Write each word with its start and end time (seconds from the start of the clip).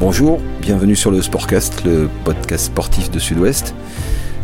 Bonjour, 0.00 0.40
bienvenue 0.60 0.94
sur 0.94 1.10
le 1.10 1.20
Sportcast, 1.20 1.84
le 1.84 2.08
podcast 2.24 2.66
sportif 2.66 3.10
de 3.10 3.18
Sud-Ouest. 3.18 3.74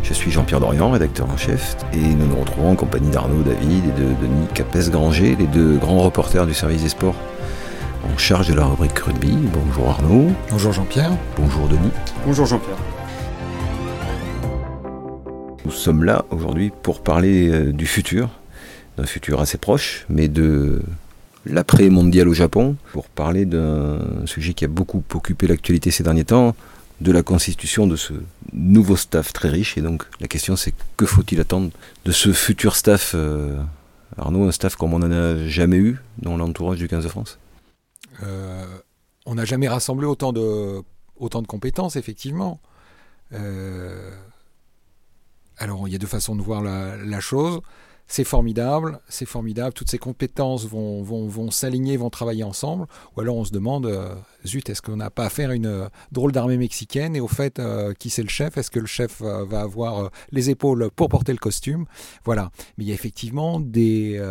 Je 0.03 0.13
suis 0.13 0.29
Jean-Pierre 0.29 0.59
Dorian, 0.59 0.91
rédacteur 0.91 1.29
en 1.29 1.37
chef, 1.37 1.77
et 1.93 2.01
nous 2.01 2.27
nous 2.27 2.35
retrouvons 2.35 2.71
en 2.71 2.75
compagnie 2.75 3.09
d'Arnaud 3.09 3.41
David 3.41 3.85
et 3.85 4.01
de 4.01 4.07
Denis 4.21 4.47
Capes-Granger, 4.53 5.37
les 5.39 5.47
deux 5.47 5.77
grands 5.77 6.01
reporters 6.01 6.45
du 6.45 6.53
service 6.53 6.83
des 6.83 6.89
sports 6.89 7.15
en 8.03 8.17
charge 8.17 8.49
de 8.49 8.53
la 8.53 8.65
rubrique 8.65 8.99
rugby. 8.99 9.31
Bonjour 9.53 9.91
Arnaud. 9.91 10.27
Bonjour 10.51 10.73
Jean-Pierre. 10.73 11.11
Bonjour 11.37 11.69
Denis. 11.69 11.91
Bonjour 12.25 12.45
Jean-Pierre. 12.45 12.77
Nous 15.63 15.71
sommes 15.71 16.03
là 16.03 16.25
aujourd'hui 16.31 16.73
pour 16.83 17.01
parler 17.01 17.49
euh, 17.49 17.71
du 17.71 17.85
futur, 17.85 18.27
d'un 18.97 19.05
futur 19.05 19.39
assez 19.39 19.57
proche, 19.57 20.05
mais 20.09 20.27
de 20.27 20.81
l'après-mondial 21.45 22.27
au 22.27 22.33
Japon, 22.33 22.75
pour 22.91 23.07
parler 23.09 23.45
d'un 23.45 23.99
sujet 24.25 24.53
qui 24.53 24.65
a 24.65 24.67
beaucoup 24.67 25.03
occupé 25.13 25.47
l'actualité 25.47 25.91
ces 25.91 26.03
derniers 26.03 26.25
temps, 26.25 26.55
de 27.01 27.11
la 27.11 27.23
constitution 27.23 27.87
de 27.87 27.95
ce 27.95 28.13
nouveau 28.53 28.95
staff 28.95 29.33
très 29.33 29.49
riche. 29.49 29.77
Et 29.77 29.81
donc 29.81 30.05
la 30.19 30.27
question 30.27 30.55
c'est 30.55 30.73
que 30.97 31.05
faut-il 31.05 31.39
attendre 31.39 31.71
de 32.05 32.11
ce 32.11 32.31
futur 32.33 32.75
staff, 32.75 33.11
euh, 33.15 33.61
Arnaud, 34.17 34.47
un 34.47 34.51
staff 34.51 34.75
comme 34.75 34.93
on 34.93 34.99
n'en 34.99 35.11
a 35.11 35.47
jamais 35.47 35.77
eu 35.77 35.97
dans 36.19 36.37
l'entourage 36.37 36.77
du 36.77 36.87
15 36.87 37.03
de 37.03 37.09
France? 37.09 37.37
Euh, 38.23 38.65
On 39.25 39.35
n'a 39.35 39.45
jamais 39.45 39.67
rassemblé 39.67 40.07
autant 40.07 40.31
de, 40.31 40.81
autant 41.17 41.41
de 41.41 41.47
compétences, 41.47 41.95
effectivement. 41.95 42.61
Euh, 43.33 44.11
alors 45.57 45.87
il 45.87 45.91
y 45.91 45.95
a 45.95 45.99
deux 45.99 46.07
façons 46.07 46.35
de 46.35 46.41
voir 46.41 46.61
la, 46.61 46.95
la 46.95 47.19
chose 47.19 47.61
c'est 48.07 48.23
formidable, 48.23 48.99
c'est 49.09 49.25
formidable, 49.25 49.73
toutes 49.73 49.89
ces 49.89 49.97
compétences 49.97 50.65
vont, 50.65 51.01
vont, 51.01 51.27
vont 51.27 51.51
s'aligner, 51.51 51.97
vont 51.97 52.09
travailler 52.09 52.43
ensemble, 52.43 52.85
ou 53.15 53.21
alors 53.21 53.37
on 53.37 53.45
se 53.45 53.51
demande, 53.51 53.87
euh, 53.87 54.13
zut, 54.45 54.69
est-ce 54.69 54.81
qu'on 54.81 54.97
n'a 54.97 55.09
pas 55.09 55.25
affaire 55.25 55.49
à 55.49 55.55
une 55.55 55.65
euh, 55.65 55.87
drôle 56.11 56.31
d'armée 56.31 56.57
mexicaine, 56.57 57.15
et 57.15 57.19
au 57.19 57.27
fait, 57.27 57.59
euh, 57.59 57.93
qui 57.93 58.09
c'est 58.09 58.23
le 58.23 58.29
chef? 58.29 58.57
Est-ce 58.57 58.71
que 58.71 58.79
le 58.79 58.85
chef 58.85 59.21
va 59.21 59.61
avoir 59.61 60.11
les 60.31 60.49
épaules 60.49 60.89
pour 60.95 61.09
porter 61.09 61.31
le 61.31 61.39
costume? 61.39 61.85
Voilà, 62.23 62.51
mais 62.77 62.83
il 62.83 62.87
y 62.87 62.91
a 62.91 62.95
effectivement 62.95 63.59
des 63.59 64.21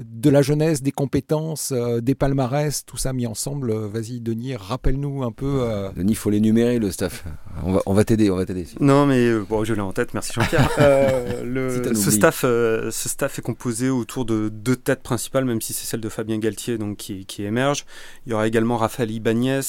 de 0.00 0.28
la 0.28 0.42
jeunesse, 0.42 0.82
des 0.82 0.90
compétences, 0.90 1.72
euh, 1.72 2.00
des 2.00 2.16
palmarès, 2.16 2.84
tout 2.84 2.96
ça 2.96 3.12
mis 3.12 3.28
ensemble. 3.28 3.70
Euh, 3.70 3.86
vas-y, 3.86 4.20
Denis, 4.20 4.56
rappelle-nous 4.56 5.22
un 5.22 5.30
peu. 5.30 5.60
Euh, 5.60 5.90
Denis, 5.96 6.12
il 6.12 6.16
faut 6.16 6.30
l'énumérer, 6.30 6.80
le 6.80 6.90
staff. 6.90 7.24
On 7.62 7.94
va, 7.94 8.04
t'aider, 8.04 8.30
on 8.30 8.36
va 8.36 8.44
t'aider. 8.44 8.66
Non, 8.80 9.06
mais 9.06 9.32
bon, 9.38 9.62
je 9.62 9.72
l'ai 9.72 9.80
en 9.80 9.92
tête, 9.92 10.12
merci 10.12 10.32
Jean-Pierre. 10.32 10.68
ce, 10.76 12.10
staff, 12.10 12.40
ce 12.40 13.08
staff 13.08 13.38
est 13.38 13.42
composé 13.42 13.90
autour 13.90 14.24
de 14.24 14.48
deux 14.48 14.74
têtes 14.74 15.02
principales, 15.02 15.44
même 15.44 15.60
si 15.60 15.72
c'est 15.72 15.86
celle 15.86 16.00
de 16.00 16.08
Fabien 16.08 16.38
Galtier 16.38 16.78
donc, 16.78 16.96
qui, 16.96 17.44
émerge. 17.44 17.86
Il 18.26 18.32
y 18.32 18.34
aura 18.34 18.48
également 18.48 18.76
Raphaël 18.76 19.12
Ibanez 19.12 19.60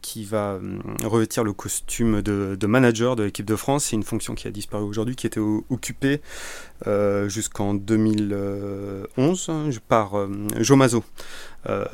qui 0.00 0.24
va 0.24 0.58
revêtir 1.04 1.44
le 1.44 1.52
costume 1.52 2.22
de, 2.22 2.56
de 2.58 2.66
manager 2.66 3.16
de 3.16 3.24
l'équipe 3.24 3.46
de 3.46 3.56
France. 3.56 3.84
C'est 3.84 3.96
une 3.96 4.02
fonction 4.02 4.34
qui 4.34 4.48
a 4.48 4.50
disparu 4.50 4.84
aujourd'hui, 4.84 5.14
qui 5.14 5.26
était 5.26 5.40
occupée 5.40 6.22
jusqu'en 7.28 7.74
2011 7.74 9.49
par 9.88 10.18
euh, 10.18 10.28
Jomazo. 10.58 11.04
Euh, 11.68 11.84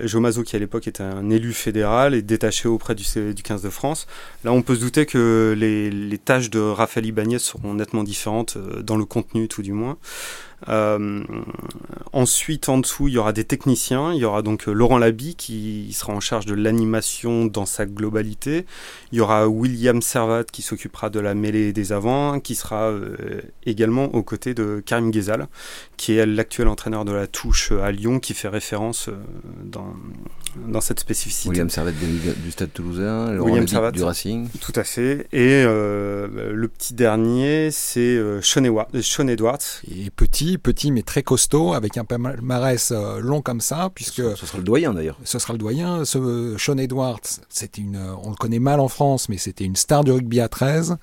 Jomazo 0.00 0.42
qui 0.42 0.54
à 0.54 0.58
l'époque 0.58 0.86
était 0.86 1.02
un 1.02 1.30
élu 1.30 1.54
fédéral 1.54 2.14
et 2.14 2.20
détaché 2.20 2.68
auprès 2.68 2.94
du, 2.94 3.04
du 3.34 3.42
15 3.42 3.62
de 3.62 3.70
France. 3.70 4.06
Là 4.44 4.52
on 4.52 4.62
peut 4.62 4.74
se 4.74 4.80
douter 4.80 5.06
que 5.06 5.54
les, 5.56 6.18
tâches 6.18 6.50
de 6.50 6.58
Raphaël 6.58 7.06
Ibanez 7.06 7.38
seront 7.38 7.74
nettement 7.74 8.02
différentes 8.02 8.56
euh, 8.56 8.82
dans 8.82 8.96
le 8.96 9.04
contenu 9.04 9.48
tout 9.48 9.62
du 9.62 9.72
moins. 9.72 9.96
Euh, 10.68 11.22
ensuite, 12.12 12.68
en 12.68 12.78
dessous, 12.78 13.06
il 13.06 13.14
y 13.14 13.18
aura 13.18 13.32
des 13.32 13.44
techniciens. 13.44 14.12
Il 14.12 14.18
y 14.18 14.24
aura 14.24 14.42
donc 14.42 14.66
euh, 14.66 14.72
Laurent 14.72 14.98
Labi 14.98 15.36
qui 15.36 15.92
sera 15.92 16.12
en 16.12 16.18
charge 16.18 16.46
de 16.46 16.54
l'animation 16.54 17.46
dans 17.46 17.64
sa 17.64 17.86
globalité. 17.86 18.66
Il 19.12 19.18
y 19.18 19.20
aura 19.20 19.46
William 19.46 20.02
Servat 20.02 20.44
qui 20.44 20.62
s'occupera 20.62 21.10
de 21.10 21.20
la 21.20 21.34
mêlée 21.34 21.72
des 21.72 21.92
avants, 21.92 22.40
qui 22.40 22.56
sera 22.56 22.92
également 23.64 24.06
aux 24.14 24.24
côtés 24.24 24.52
de 24.52 24.82
Karim 24.84 25.12
Ghezal, 25.12 25.46
qui 25.96 26.16
est 26.16 26.26
l'actuel 26.26 26.66
entraîneur 26.66 27.04
de 27.04 27.12
la 27.12 27.28
touche 27.28 27.70
à 27.70 27.92
Lyon, 27.92 28.18
qui 28.18 28.34
fait 28.34 28.48
référence 28.48 28.97
dans, 29.64 29.94
dans 30.66 30.80
cette 30.80 31.00
spécificité. 31.00 31.48
William 31.50 31.70
Servat 31.70 31.92
du 31.92 32.50
Stade 32.50 32.72
Toulousain, 32.72 33.32
Laurent 33.32 33.50
William 33.50 33.68
Servat, 33.68 33.92
du 33.92 34.02
Racing. 34.02 34.48
Tout 34.60 34.72
à 34.74 34.84
fait. 34.84 35.26
Et 35.32 35.64
le 35.64 36.66
petit 36.68 36.94
dernier, 36.94 37.70
c'est 37.70 38.18
Sean, 38.42 38.64
Edwards. 39.28 39.58
Et 39.90 40.10
petit 40.10 40.58
petit, 40.58 40.90
mais 40.90 41.02
très 41.02 41.22
costaud, 41.22 41.72
avec 41.72 41.96
un 41.96 42.04
palmarès 42.04 42.92
euh, 42.92 43.20
long 43.20 43.42
comme 43.42 43.60
ça, 43.60 43.90
puisque... 43.94 44.22
Ce 44.36 44.46
sera 44.46 44.58
le 44.58 44.64
doyen 44.64 44.92
d'ailleurs. 44.92 45.18
Ce 45.24 45.38
sera 45.38 45.52
le 45.52 45.58
doyen. 45.58 46.04
Ce 46.04 46.56
Sean 46.58 46.78
Edwards, 46.78 47.20
c'est 47.48 47.78
une, 47.78 47.98
on 48.22 48.30
le 48.30 48.36
connaît 48.36 48.58
mal 48.58 48.80
en 48.80 48.88
France, 48.88 49.28
mais 49.28 49.38
c'était 49.38 49.64
une 49.64 49.76
star 49.76 50.04
du 50.04 50.12
rugby 50.12 50.40
à 50.40 50.48
13. 50.48 50.96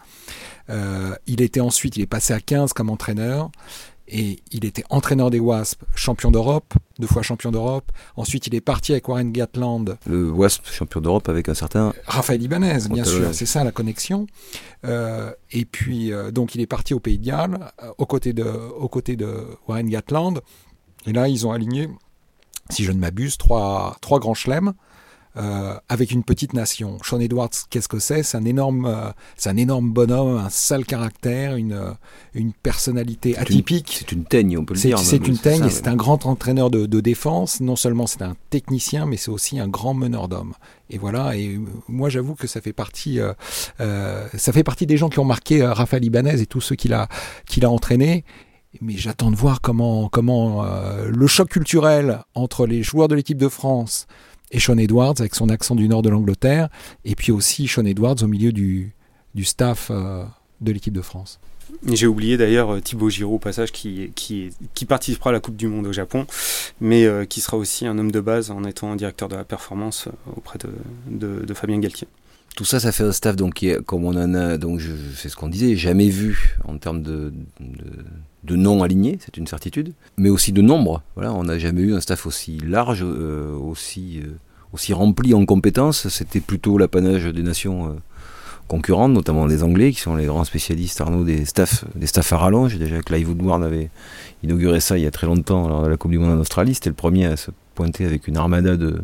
Euh, 0.70 1.16
il 1.28 1.42
était 1.42 1.60
ensuite, 1.60 1.98
il 1.98 2.02
est 2.02 2.08
passé 2.08 2.34
à 2.34 2.40
15 2.40 2.74
comme 2.74 2.90
entraîneur 2.90 3.52
et 4.08 4.40
il 4.52 4.66
était 4.66 4.84
entraîneur 4.90 5.32
des 5.32 5.40
Wasps, 5.40 5.80
champion 5.96 6.30
d'Europe, 6.30 6.74
deux 7.00 7.08
fois 7.08 7.24
champion 7.24 7.52
d'Europe. 7.52 7.92
Ensuite, 8.16 8.46
il 8.48 8.54
est 8.54 8.62
parti 8.62 8.92
avec 8.92 9.08
Warren 9.08 9.32
Gatland. 9.32 9.98
Le 10.06 10.30
Wasp, 10.30 10.68
champion 10.68 11.02
d'Europe 11.02 11.28
avec 11.28 11.50
un 11.50 11.56
certain. 11.56 11.94
Raphaël 12.06 12.42
Ibanez, 12.42 12.88
bien 12.90 13.04
sûr, 13.04 13.34
c'est 13.34 13.48
ça 13.48 13.64
la 13.64 13.72
connexion. 13.72 14.28
Euh, 14.86 15.32
et 15.52 15.66
puis, 15.66 16.14
euh, 16.14 16.32
donc, 16.32 16.54
il 16.54 16.62
est 16.62 16.68
parti 16.68 16.94
au 16.94 17.00
Pays 17.00 17.18
de 17.18 17.26
Galles, 17.26 17.72
euh, 17.82 17.92
aux, 17.98 18.06
côtés 18.06 18.34
de, 18.34 18.44
aux 18.44 18.90
côtés 18.90 19.16
de 19.16 19.46
Warren 19.68 19.90
Gatland. 19.90 20.42
Et 21.08 21.14
là, 21.14 21.28
ils 21.28 21.48
ont 21.48 21.52
aligné, 21.52 21.90
si 22.70 22.84
je 22.84 22.92
ne 22.92 23.00
m'abuse, 23.00 23.38
trois, 23.38 23.98
trois 24.02 24.20
grands 24.20 24.36
chelems. 24.36 24.74
Euh, 25.38 25.78
avec 25.90 26.12
une 26.12 26.24
petite 26.24 26.54
nation. 26.54 26.98
Sean 27.04 27.20
Edwards, 27.20 27.50
qu'est-ce 27.70 27.90
que 27.90 28.00
c'est? 28.00 28.24
C'est 28.24 28.38
un 28.38 28.46
énorme, 28.46 28.86
euh, 28.86 29.10
c'est 29.36 29.50
un 29.50 29.58
énorme 29.58 29.92
bonhomme, 29.92 30.38
un 30.38 30.50
sale 30.50 30.86
caractère, 30.86 31.58
une, 31.58 31.74
euh, 31.74 31.92
une 32.34 32.54
personnalité 32.54 33.38
atypique. 33.38 33.98
C'est 34.00 34.14
une 34.14 34.24
teigne, 34.24 34.58
on 34.58 34.64
peut 34.64 34.76
le 34.76 34.80
dire. 34.80 34.98
C'est 34.98 35.28
une 35.28 35.38
teigne 35.38 35.70
c'est 35.70 35.90
un 35.90 35.96
grand 35.98 36.26
entraîneur 36.26 36.70
de, 36.70 36.86
de 36.86 37.02
défense. 37.02 37.60
Non 37.60 37.76
seulement 37.76 38.08
c'est 38.08 38.22
un 38.22 38.38
technicien, 38.50 39.06
mais 39.06 39.18
c'est 39.18 39.30
aussi 39.30 39.60
un 39.60 39.68
grand 39.68 39.94
meneur 39.94 40.30
d'hommes. 40.30 40.54
Et 40.90 40.98
voilà. 40.98 41.36
Et 41.36 41.60
moi, 41.90 42.08
j'avoue 42.08 42.36
que 42.36 42.48
ça 42.48 42.62
fait 42.62 42.74
partie, 42.74 43.20
ça 43.80 44.54
fait 44.54 44.64
partie 44.64 44.86
des 44.86 44.96
gens 44.96 45.10
qui 45.10 45.20
ont 45.20 45.26
marqué 45.26 45.66
Raphaël 45.66 46.06
Ibanez 46.06 46.40
et 46.40 46.46
tous 46.46 46.62
ceux 46.62 46.76
qu'il 46.76 46.94
a, 46.94 47.10
qu'il 47.46 47.66
a 47.66 47.70
entraînés 47.70 48.24
mais 48.82 48.98
j'attends 48.98 49.32
de 49.32 49.38
voir 49.38 49.62
comment, 49.62 50.10
comment 50.10 50.66
le 51.08 51.28
choc 51.28 51.48
culturel 51.48 52.20
entre 52.36 52.68
les 52.68 52.84
joueurs 52.84 53.08
de 53.08 53.16
l'équipe 53.16 53.38
de 53.38 53.48
France, 53.48 54.06
et 54.52 54.60
Sean 54.60 54.78
Edwards 54.78 55.16
avec 55.20 55.36
son 55.36 55.50
accent 55.50 55.76
du 55.76 55.88
nord 55.88 56.02
de 56.02 56.10
l'Angleterre, 56.10 56.70
et 57.04 57.16
puis 57.16 57.32
aussi 57.32 57.68
Sean 57.68 57.86
Edwards 57.86 58.22
au 58.22 58.28
milieu 58.28 58.52
du, 58.52 58.94
du 59.34 59.44
staff 59.44 59.90
euh, 59.92 60.24
de 60.62 60.72
l'équipe 60.72 60.94
de 60.94 61.02
France. 61.02 61.40
J'ai 61.92 62.08
oublié 62.08 62.38
d'ailleurs 62.38 62.76
euh, 62.76 62.80
Thibaut 62.80 63.10
Giraud 63.10 63.36
au 63.36 63.40
passage 63.40 63.72
qui, 63.72 64.12
qui, 64.16 64.52
participera 64.88 65.32
à 65.32 65.34
la 65.34 65.40
Coupe 65.40 65.56
du 65.56 65.68
Monde 65.68 65.88
au 65.88 65.94
Japon, 65.94 66.26
mais 66.80 67.06
euh, 67.06 67.26
qui 67.26 67.42
sera 67.42 67.58
aussi 67.58 67.86
un 67.86 67.98
homme 67.98 68.12
de 68.12 68.20
base 68.20 68.52
en 68.52 68.64
étant 68.64 68.96
directeur 68.96 69.30
de 69.30 69.36
la 69.36 69.44
performance 69.44 70.08
auprès 70.36 70.60
de, 70.60 70.70
de, 71.08 71.46
de 71.46 71.54
Fabien 71.54 71.80
Galtier. 71.80 72.08
Tout 72.56 72.66
ça, 72.66 72.80
ça 72.80 72.92
fait 72.92 73.04
un 73.04 73.12
staff 73.12 73.36
donc 73.36 73.56
qui 73.56 73.70
est, 73.70 73.84
comme 73.84 74.06
on 74.06 74.16
en 74.16 74.34
a, 74.34 74.58
donc 74.58 74.82
c'est 75.16 75.30
ce 75.30 75.36
qu'on 75.36 75.50
disait, 75.50 75.76
jamais 75.76 76.10
vu 76.10 76.58
en 76.66 76.78
termes 76.78 77.02
de, 77.02 77.34
de, 77.60 78.06
de 78.44 78.56
noms 78.56 78.82
alignés, 78.82 79.20
c'est 79.24 79.36
une 79.38 79.48
certitude, 79.48 79.94
mais 80.18 80.30
aussi 80.30 80.54
de 80.54 80.62
nombre. 80.62 81.02
Voilà, 81.16 81.34
on 81.34 81.44
n'a 81.44 81.60
jamais 81.60 81.82
eu 81.82 81.94
un 81.94 82.00
staff 82.00 82.26
aussi 82.26 82.58
large, 82.60 83.04
aussi 83.04 84.22
aussi 84.76 84.94
rempli 84.94 85.34
en 85.34 85.46
compétences. 85.46 86.08
C'était 86.10 86.42
plutôt 86.42 86.78
l'apanage 86.78 87.26
des 87.26 87.42
nations 87.42 87.88
euh, 87.88 87.94
concurrentes, 88.68 89.14
notamment 89.14 89.46
les 89.46 89.64
Anglais, 89.64 89.92
qui 89.92 90.02
sont 90.02 90.16
les 90.16 90.26
grands 90.26 90.44
spécialistes, 90.44 91.02
Arnaud, 91.02 91.24
des 91.24 91.46
staffs, 91.46 91.86
des 91.96 92.08
staffs 92.08 92.34
à 92.34 92.38
rallonge. 92.38 92.78
Déjà, 92.78 93.02
Clive 93.02 93.30
Woodward 93.30 93.64
avait 93.64 93.90
inauguré 94.44 94.80
ça 94.80 94.98
il 94.98 95.04
y 95.04 95.08
a 95.08 95.12
très 95.12 95.28
longtemps, 95.28 95.68
lors 95.68 95.84
de 95.84 95.88
la 95.88 95.98
Coupe 95.98 96.12
du 96.12 96.20
Monde 96.20 96.38
en 96.38 96.40
Australie. 96.40 96.76
C'était 96.76 96.90
le 96.90 96.96
premier 96.96 97.26
à 97.26 97.38
se 97.38 97.52
pointer 97.74 98.06
avec 98.06 98.28
une 98.28 98.38
armada 98.38 98.76
de, 98.76 99.02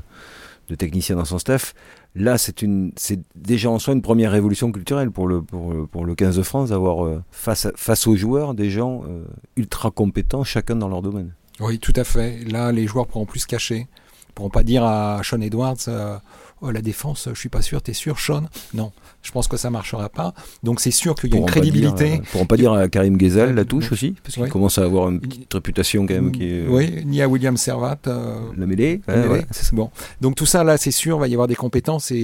de 0.70 0.76
techniciens 0.76 1.16
dans 1.16 1.26
son 1.26 1.40
staff. 1.40 1.74
Là, 2.14 2.38
c'est 2.38 2.62
une, 2.62 2.92
c'est 2.98 3.22
déjà 3.36 3.70
en 3.70 3.80
soi 3.80 3.94
une 3.94 4.02
première 4.02 4.32
révolution 4.32 4.72
culturelle 4.72 5.12
pour 5.12 5.28
le, 5.28 5.42
pour, 5.42 5.88
pour 5.88 6.06
le 6.06 6.14
15 6.14 6.38
de 6.38 6.44
France 6.44 6.70
d'avoir 6.70 7.06
euh, 7.06 7.24
face, 7.32 7.68
face 7.76 8.06
aux 8.06 8.16
joueurs 8.16 8.54
des 8.54 8.70
gens 8.70 9.04
euh, 9.08 9.24
ultra 9.56 9.92
compétents, 9.92 10.44
chacun 10.44 10.76
dans 10.76 10.90
leur 10.90 11.02
domaine. 11.02 11.34
Oui, 11.60 11.80
tout 11.80 11.94
à 11.96 12.04
fait. 12.04 12.44
Là, 12.50 12.72
les 12.72 12.86
joueurs 12.86 13.08
pourront 13.08 13.26
plus 13.26 13.42
se 13.42 13.48
cacher 13.48 13.88
pourront 14.34 14.50
pas 14.50 14.64
dire 14.64 14.84
à 14.84 15.22
Sean 15.24 15.42
Edwards 15.42 15.78
euh, 15.88 16.18
oh, 16.62 16.72
la 16.72 16.82
défense, 16.82 17.30
je 17.30 17.40
suis 17.40 17.50
pas 17.50 17.62
sûr, 17.62 17.82
t'es 17.82 17.94
sûr, 17.94 18.20
Sean 18.20 18.44
Non, 18.74 18.92
je 19.22 19.32
pense 19.32 19.48
que 19.48 19.58
ça 19.58 19.70
marchera 19.70 20.10
pas. 20.10 20.34
Donc 20.64 20.80
c'est 20.80 20.92
sûr 20.92 21.16
qu'il 21.16 21.34
y 21.34 21.38
a 21.38 21.40
une 21.40 21.46
crédibilité. 21.46 22.10
Dire, 22.10 22.20
euh, 22.20 22.32
pourront 22.32 22.46
pas 22.46 22.58
dire 22.58 22.74
à 22.74 22.88
Karim 22.88 23.18
Ghezal 23.18 23.54
la 23.54 23.66
touche 23.66 23.92
aussi, 23.92 24.16
parce 24.24 24.36
qu'il 24.36 24.48
commence 24.50 24.78
à 24.78 24.84
avoir 24.84 25.10
une 25.10 25.20
petite 25.20 25.54
réputation 25.54 26.06
quand 26.06 26.14
même 26.14 26.32
qui 26.32 26.46
est. 26.46 26.68
Oui, 26.68 27.04
ni 27.06 27.22
à 27.22 27.28
William 27.28 27.58
Servat. 27.58 28.00
Euh, 28.08 28.40
la 28.58 28.66
mêlée. 28.66 29.02
bon. 29.74 29.92
Donc 30.22 30.36
tout 30.36 30.46
ça 30.46 30.64
là, 30.64 30.78
c'est 30.78 30.92
sûr, 30.92 31.20
va 31.20 31.28
y 31.28 31.34
avoir 31.34 31.48
des 31.48 31.56
compétences 31.56 32.12
et, 32.12 32.18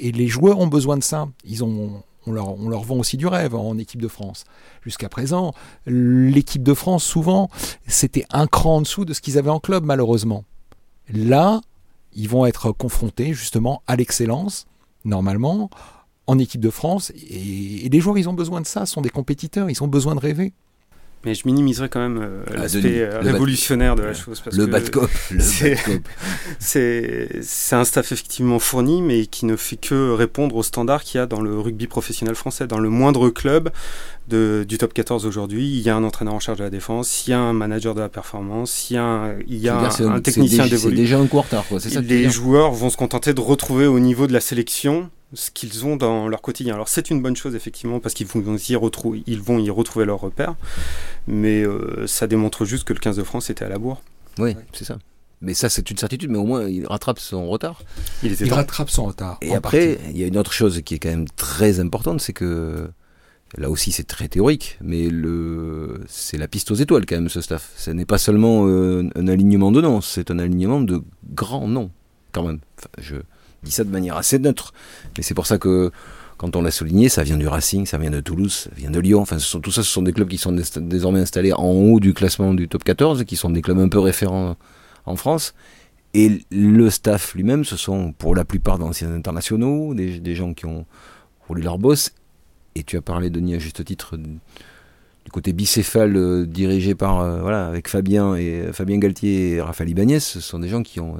et, 0.00 0.12
les 0.12 0.26
joueurs 0.26 0.58
ont 0.58 0.66
besoin 0.66 0.96
de 0.96 1.02
ça. 1.02 1.28
Ils 1.44 1.62
ont 1.64 2.02
on 2.26 2.32
leur, 2.32 2.58
on 2.58 2.68
leur, 2.68 2.82
vend 2.82 2.96
aussi 2.96 3.16
du 3.16 3.26
rêve 3.26 3.54
en 3.54 3.78
équipe 3.78 4.02
de 4.02 4.08
France. 4.08 4.44
Jusqu'à 4.82 5.08
présent, 5.08 5.54
l'équipe 5.86 6.62
de 6.62 6.74
France, 6.74 7.02
souvent, 7.02 7.48
c'était 7.86 8.24
un 8.30 8.46
cran 8.46 8.76
en 8.76 8.80
dessous 8.82 9.04
de 9.06 9.14
ce 9.14 9.20
qu'ils 9.20 9.38
avaient 9.38 9.50
en 9.50 9.60
club, 9.60 9.84
malheureusement. 9.84 10.44
Là, 11.12 11.60
ils 12.12 12.28
vont 12.28 12.46
être 12.46 12.72
confrontés 12.72 13.32
justement 13.32 13.82
à 13.86 13.96
l'excellence, 13.96 14.66
normalement, 15.04 15.70
en 16.30 16.38
équipe 16.38 16.60
de 16.60 16.70
France. 16.70 17.12
Et, 17.30 17.88
les 17.90 18.00
joueurs, 18.00 18.16
ils 18.16 18.28
ont 18.28 18.32
besoin 18.32 18.60
de 18.60 18.66
ça, 18.66 18.86
sont 18.86 19.00
des 19.00 19.10
compétiteurs, 19.10 19.68
ils 19.68 19.82
ont 19.82 19.88
besoin 19.88 20.14
de 20.14 20.20
rêver. 20.20 20.52
Mais 21.24 21.34
je 21.34 21.42
minimiserais 21.44 21.90
quand 21.90 22.00
même 22.00 22.18
euh, 22.22 22.44
ah, 22.46 22.60
l'aspect 22.60 23.00
euh, 23.00 23.20
révolutionnaire 23.20 23.94
de 23.94 24.02
la 24.02 24.14
chose. 24.14 24.42
le 24.52 24.64
bad 24.64 24.88
cop. 24.88 25.10
C'est 26.58 27.28
un 27.72 27.84
staff 27.84 28.12
effectivement 28.12 28.58
fourni, 28.58 29.02
mais 29.02 29.26
qui 29.26 29.44
ne 29.44 29.56
fait 29.56 29.76
que 29.76 30.12
répondre 30.12 30.56
aux 30.56 30.62
standards 30.62 31.02
qu'il 31.02 31.18
y 31.18 31.20
a 31.20 31.26
dans 31.26 31.42
le 31.42 31.58
rugby 31.58 31.88
professionnel 31.88 32.34
français. 32.36 32.66
Dans 32.66 32.78
le 32.78 32.88
moindre 32.88 33.28
club 33.28 33.70
de, 34.28 34.64
du 34.66 34.78
top 34.78 34.94
14 34.94 35.26
aujourd'hui, 35.26 35.68
il 35.68 35.80
y 35.82 35.90
a 35.90 35.96
un 35.96 36.04
entraîneur 36.04 36.32
en 36.32 36.40
charge 36.40 36.58
de 36.58 36.64
la 36.64 36.70
défense, 36.70 37.26
il 37.26 37.30
y 37.30 37.32
a 37.34 37.38
un 37.38 37.52
manager 37.52 37.94
de 37.94 38.00
la 38.00 38.08
performance, 38.08 38.88
il 38.88 38.94
y 38.94 38.96
a 38.96 39.04
un, 39.04 39.34
il 39.46 39.58
y 39.58 39.68
a 39.68 39.76
un, 39.76 40.20
technicien. 40.22 40.66
C'est 40.68 40.90
déjà 40.90 41.18
un 41.18 41.28
retard. 41.30 41.66
Les 42.02 42.30
joueurs 42.30 42.72
vont 42.72 42.88
se 42.88 42.96
contenter 42.96 43.34
de 43.34 43.40
retrouver 43.42 43.86
au 43.86 43.98
niveau 43.98 44.26
de 44.26 44.32
la 44.32 44.40
sélection 44.40 45.10
ce 45.32 45.50
qu'ils 45.50 45.86
ont 45.86 45.96
dans 45.96 46.28
leur 46.28 46.42
quotidien. 46.42 46.74
Alors 46.74 46.88
c'est 46.88 47.10
une 47.10 47.22
bonne 47.22 47.36
chose 47.36 47.54
effectivement 47.54 48.00
parce 48.00 48.14
qu'ils 48.14 48.26
vont 48.26 48.56
y 48.56 48.76
retrouver, 48.76 49.22
ils 49.26 49.40
vont 49.40 49.58
y 49.58 49.70
retrouver 49.70 50.04
leurs 50.04 50.20
repères, 50.20 50.54
mais 51.26 51.62
euh, 51.62 52.06
ça 52.06 52.26
démontre 52.26 52.64
juste 52.64 52.84
que 52.84 52.92
le 52.92 52.98
15 52.98 53.16
de 53.16 53.22
France 53.22 53.50
était 53.50 53.64
à 53.64 53.68
la 53.68 53.78
bourre. 53.78 54.02
Oui, 54.38 54.56
c'est 54.72 54.84
ça. 54.84 54.98
Mais 55.42 55.54
ça, 55.54 55.70
c'est 55.70 55.90
une 55.90 55.96
certitude, 55.96 56.30
mais 56.30 56.38
au 56.38 56.44
moins, 56.44 56.68
il 56.68 56.86
rattrape 56.86 57.18
son 57.18 57.48
retard. 57.48 57.82
Il, 58.22 58.52
rattrape 58.52 58.90
son 58.90 59.06
retard. 59.06 59.38
Et 59.40 59.54
après, 59.54 59.98
il 60.10 60.18
y 60.18 60.22
a 60.22 60.26
une 60.26 60.36
autre 60.36 60.52
chose 60.52 60.82
qui 60.82 60.94
est 60.94 60.98
quand 60.98 61.08
même 61.08 61.28
très 61.28 61.80
importante, 61.80 62.20
c'est 62.20 62.34
que 62.34 62.90
là 63.56 63.70
aussi, 63.70 63.90
c'est 63.90 64.04
très 64.04 64.28
théorique, 64.28 64.76
mais 64.82 65.08
le, 65.08 66.02
c'est 66.08 66.36
la 66.36 66.46
piste 66.46 66.70
aux 66.70 66.74
étoiles 66.74 67.06
quand 67.06 67.16
même, 67.16 67.30
ce 67.30 67.40
staff. 67.40 67.72
Ce 67.76 67.90
n'est 67.90 68.04
pas 68.04 68.18
seulement 68.18 68.66
euh, 68.66 69.08
un 69.16 69.28
alignement 69.28 69.72
de 69.72 69.80
noms, 69.80 70.02
c'est 70.02 70.30
un 70.30 70.38
alignement 70.38 70.82
de 70.82 71.02
grands 71.32 71.68
noms, 71.68 71.90
quand 72.32 72.42
même. 72.42 72.60
je, 72.98 73.16
dis 73.62 73.70
ça 73.70 73.84
de 73.84 73.90
manière 73.90 74.16
assez 74.16 74.38
neutre. 74.38 74.72
Mais 75.16 75.22
c'est 75.22 75.34
pour 75.34 75.46
ça 75.46 75.58
que 75.58 75.90
quand 76.40 76.56
on 76.56 76.62
l'a 76.62 76.70
souligné, 76.70 77.10
ça 77.10 77.22
vient 77.22 77.36
du 77.36 77.46
Racing, 77.46 77.84
ça 77.84 77.98
vient 77.98 78.10
de 78.10 78.20
Toulouse, 78.20 78.52
ça 78.52 78.70
vient 78.74 78.90
de 78.90 78.98
Lyon. 78.98 79.20
Enfin, 79.20 79.36
tout 79.36 79.70
ça, 79.70 79.82
ce 79.82 79.90
sont 79.90 80.00
des 80.00 80.14
clubs 80.14 80.28
qui 80.28 80.38
sont 80.38 80.56
désormais 80.76 81.20
installés 81.20 81.52
en 81.52 81.68
haut 81.70 82.00
du 82.00 82.14
classement 82.14 82.54
du 82.54 82.66
top 82.66 82.82
14, 82.82 83.24
qui 83.24 83.36
sont 83.36 83.50
des 83.50 83.60
clubs 83.60 83.78
un 83.78 83.88
peu 83.88 83.98
référents 83.98 84.56
en 85.04 85.16
France. 85.16 85.54
Et 86.14 86.40
le 86.50 86.88
staff 86.88 87.34
lui-même, 87.34 87.64
ce 87.64 87.76
sont 87.76 88.12
pour 88.12 88.34
la 88.34 88.46
plupart 88.46 88.78
d'anciens 88.78 89.12
internationaux, 89.12 89.92
des, 89.94 90.34
gens 90.34 90.54
qui 90.54 90.64
ont 90.64 90.86
roulé 91.46 91.62
leur 91.62 91.78
boss. 91.78 92.12
Et 92.74 92.84
tu 92.84 92.96
as 92.96 93.02
parlé, 93.02 93.28
Denis, 93.28 93.56
à 93.56 93.58
juste 93.58 93.84
titre, 93.84 94.16
du 94.16 95.30
côté 95.30 95.52
bicéphale 95.52 96.16
euh, 96.16 96.46
dirigé 96.46 96.94
par, 96.94 97.20
euh, 97.20 97.42
voilà, 97.42 97.66
avec 97.66 97.86
Fabien, 97.86 98.34
et, 98.34 98.70
Fabien 98.72 98.96
Galtier 98.96 99.56
et 99.56 99.60
Raphaël 99.60 99.90
Ibanez. 99.90 100.20
Ce 100.20 100.40
sont 100.40 100.58
des 100.58 100.68
gens 100.68 100.82
qui 100.82 101.00
ont 101.00 101.18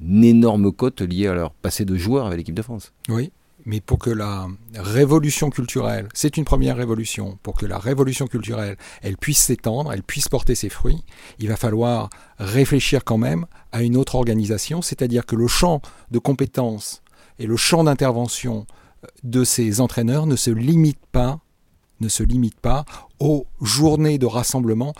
énorme 0.00 0.72
cote 0.72 1.00
liée 1.00 1.26
à 1.26 1.34
leur 1.34 1.52
passé 1.52 1.84
de 1.84 1.96
joueur 1.96 2.26
avec 2.26 2.38
l'équipe 2.38 2.54
de 2.54 2.62
France. 2.62 2.92
Oui, 3.08 3.32
mais 3.68 3.80
pour 3.80 3.98
que 3.98 4.10
la 4.10 4.48
révolution 4.74 5.50
culturelle, 5.50 6.08
c'est 6.14 6.36
une 6.36 6.44
première 6.44 6.76
révolution, 6.76 7.38
pour 7.42 7.54
que 7.54 7.66
la 7.66 7.78
révolution 7.78 8.26
culturelle, 8.26 8.76
elle 9.02 9.16
puisse 9.16 9.40
s'étendre, 9.40 9.92
elle 9.92 10.02
puisse 10.02 10.28
porter 10.28 10.54
ses 10.54 10.70
fruits, 10.70 11.04
il 11.38 11.48
va 11.48 11.56
falloir 11.56 12.08
réfléchir 12.38 13.04
quand 13.04 13.18
même 13.18 13.46
à 13.72 13.82
une 13.82 13.96
autre 13.96 14.14
organisation, 14.14 14.80
c'est-à-dire 14.80 15.26
que 15.26 15.36
le 15.36 15.48
champ 15.48 15.82
de 16.10 16.18
compétences 16.18 17.02
et 17.38 17.46
le 17.46 17.56
champ 17.56 17.84
d'intervention 17.84 18.66
de 19.22 19.44
ces 19.44 19.80
entraîneurs 19.80 20.26
ne 20.26 20.36
se 20.36 20.50
limite 20.50 21.04
pas 21.12 21.40
ne 22.00 22.08
se 22.08 22.22
limite 22.22 22.58
pas 22.60 22.84
aux 23.18 23.46
journées 23.60 24.18
de 24.18 24.26
rassemblement 24.26 24.94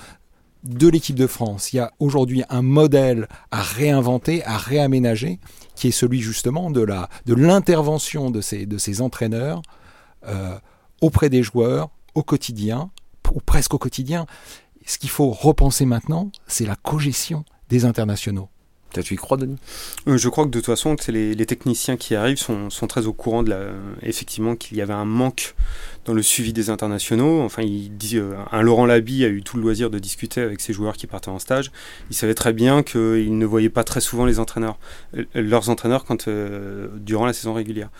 de 0.65 0.89
l'équipe 0.89 1.17
de 1.17 1.27
France. 1.27 1.73
Il 1.73 1.77
y 1.77 1.81
a 1.81 1.93
aujourd'hui 1.99 2.43
un 2.49 2.63
modèle 2.63 3.29
à 3.51 3.63
réinventer, 3.63 4.45
à 4.45 4.57
réaménager, 4.57 5.39
qui 5.75 5.89
est 5.89 5.93
celui 5.93 6.21
justement 6.21 6.71
de 6.71 6.85
l'intervention 7.27 8.31
de 8.31 8.41
ces, 8.41 8.67
de 8.67 8.79
ces 8.79 9.01
entraîneurs 9.01 9.63
euh, 10.27 10.59
auprès 11.01 11.31
des 11.31 11.43
joueurs 11.43 11.91
au 12.15 12.23
quotidien, 12.23 12.91
ou 13.33 13.41
presque 13.41 13.75
au 13.75 13.79
quotidien. 13.79 14.27
Ce 14.85 14.99
qu'il 14.99 15.11
faut 15.11 15.31
repenser 15.31 15.85
maintenant, 15.85 16.31
c'est 16.47 16.67
la 16.67 16.77
cogestion 16.77 17.45
des 17.69 17.85
internationaux. 17.85 18.49
Tu 18.93 19.15
y 19.15 19.17
crois, 19.17 19.37
Denis? 19.37 19.57
Euh, 20.07 20.17
Je 20.17 20.29
crois 20.29 20.45
que 20.45 20.51
de 20.51 20.59
toute 20.59 20.67
façon, 20.67 20.97
les, 21.09 21.35
les 21.35 21.47
techniciens 21.47 21.97
qui 21.97 22.15
arrivent 22.15 22.39
sont, 22.39 22.71
sont, 22.71 22.87
très 22.87 23.07
au 23.07 23.13
courant 23.13 23.43
de 23.43 23.51
la, 23.51 23.67
effectivement 24.03 24.57
qu'il 24.57 24.77
y 24.79 24.83
avait 24.83 24.95
un 24.95 25.05
manque 25.05 25.55
dans 26.05 26.15
le 26.15 26.23
suivi 26.23 26.53
des 26.53 26.71
internationaux. 26.71 27.43
Enfin, 27.43 27.65
euh, 27.65 28.35
un 28.51 28.63
Laurent 28.63 28.87
Labi 28.87 29.25
a 29.25 29.29
eu 29.29 29.43
tout 29.43 29.57
le 29.57 29.63
loisir 29.63 29.91
de 29.91 29.99
discuter 29.99 30.41
avec 30.41 30.61
ses 30.61 30.73
joueurs 30.73 30.97
qui 30.97 31.07
partaient 31.07 31.29
en 31.29 31.39
stage. 31.39 31.71
Il 32.11 32.17
savait 32.17 32.35
très 32.35 32.53
bien 32.53 32.83
qu'ils 32.83 33.37
ne 33.37 33.47
voyaient 33.47 33.69
pas 33.69 33.85
très 33.85 34.01
souvent 34.01 34.25
les 34.25 34.41
entraîneurs, 34.41 34.79
euh, 35.17 35.25
leurs 35.35 35.69
entraîneurs 35.69 36.05
quand, 36.05 36.29
durant 36.97 37.27
la 37.27 37.33
saison 37.33 37.53
régulière. 37.53 37.91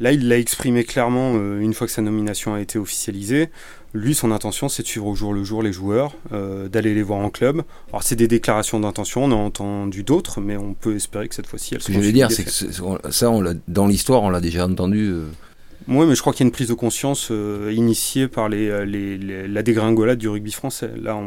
Là, 0.00 0.12
il 0.12 0.28
l'a 0.28 0.38
exprimé 0.38 0.84
clairement 0.84 1.34
une 1.34 1.74
fois 1.74 1.86
que 1.86 1.92
sa 1.92 2.02
nomination 2.02 2.54
a 2.54 2.60
été 2.60 2.78
officialisée. 2.78 3.50
Lui, 3.92 4.14
son 4.14 4.30
intention, 4.30 4.68
c'est 4.68 4.84
de 4.84 4.88
suivre 4.88 5.06
au 5.06 5.14
jour 5.16 5.34
le 5.34 5.42
jour 5.42 5.62
les 5.62 5.72
joueurs, 5.72 6.12
euh, 6.32 6.68
d'aller 6.68 6.94
les 6.94 7.02
voir 7.02 7.18
en 7.18 7.30
club. 7.30 7.62
Alors, 7.88 8.04
c'est 8.04 8.14
des 8.14 8.28
déclarations 8.28 8.78
d'intention, 8.78 9.24
on 9.24 9.32
a 9.32 9.34
entendu 9.34 10.04
d'autres, 10.04 10.40
mais 10.40 10.56
on 10.56 10.74
peut 10.74 10.94
espérer 10.94 11.28
que 11.28 11.34
cette 11.34 11.48
fois-ci, 11.48 11.74
elles 11.74 11.82
Ce 11.82 11.88
que 11.88 11.94
je 11.94 11.98
veux 11.98 12.12
dire, 12.12 12.30
c'est 12.30 12.44
que 12.44 13.10
ça, 13.10 13.30
on 13.30 13.42
dans 13.66 13.86
l'histoire, 13.86 14.22
on 14.22 14.30
l'a 14.30 14.40
déjà 14.40 14.66
entendu. 14.66 15.08
Euh. 15.08 15.26
Oui, 15.90 16.06
mais 16.06 16.14
je 16.14 16.20
crois 16.20 16.32
qu'il 16.32 16.44
y 16.44 16.46
a 16.46 16.48
une 16.48 16.52
prise 16.52 16.68
de 16.68 16.74
conscience 16.74 17.32
euh, 17.32 17.72
initiée 17.74 18.28
par 18.28 18.48
les, 18.48 18.86
la 19.48 19.62
dégringolade 19.64 20.18
du 20.18 20.28
rugby 20.28 20.52
français. 20.52 20.92
Là. 20.96 21.20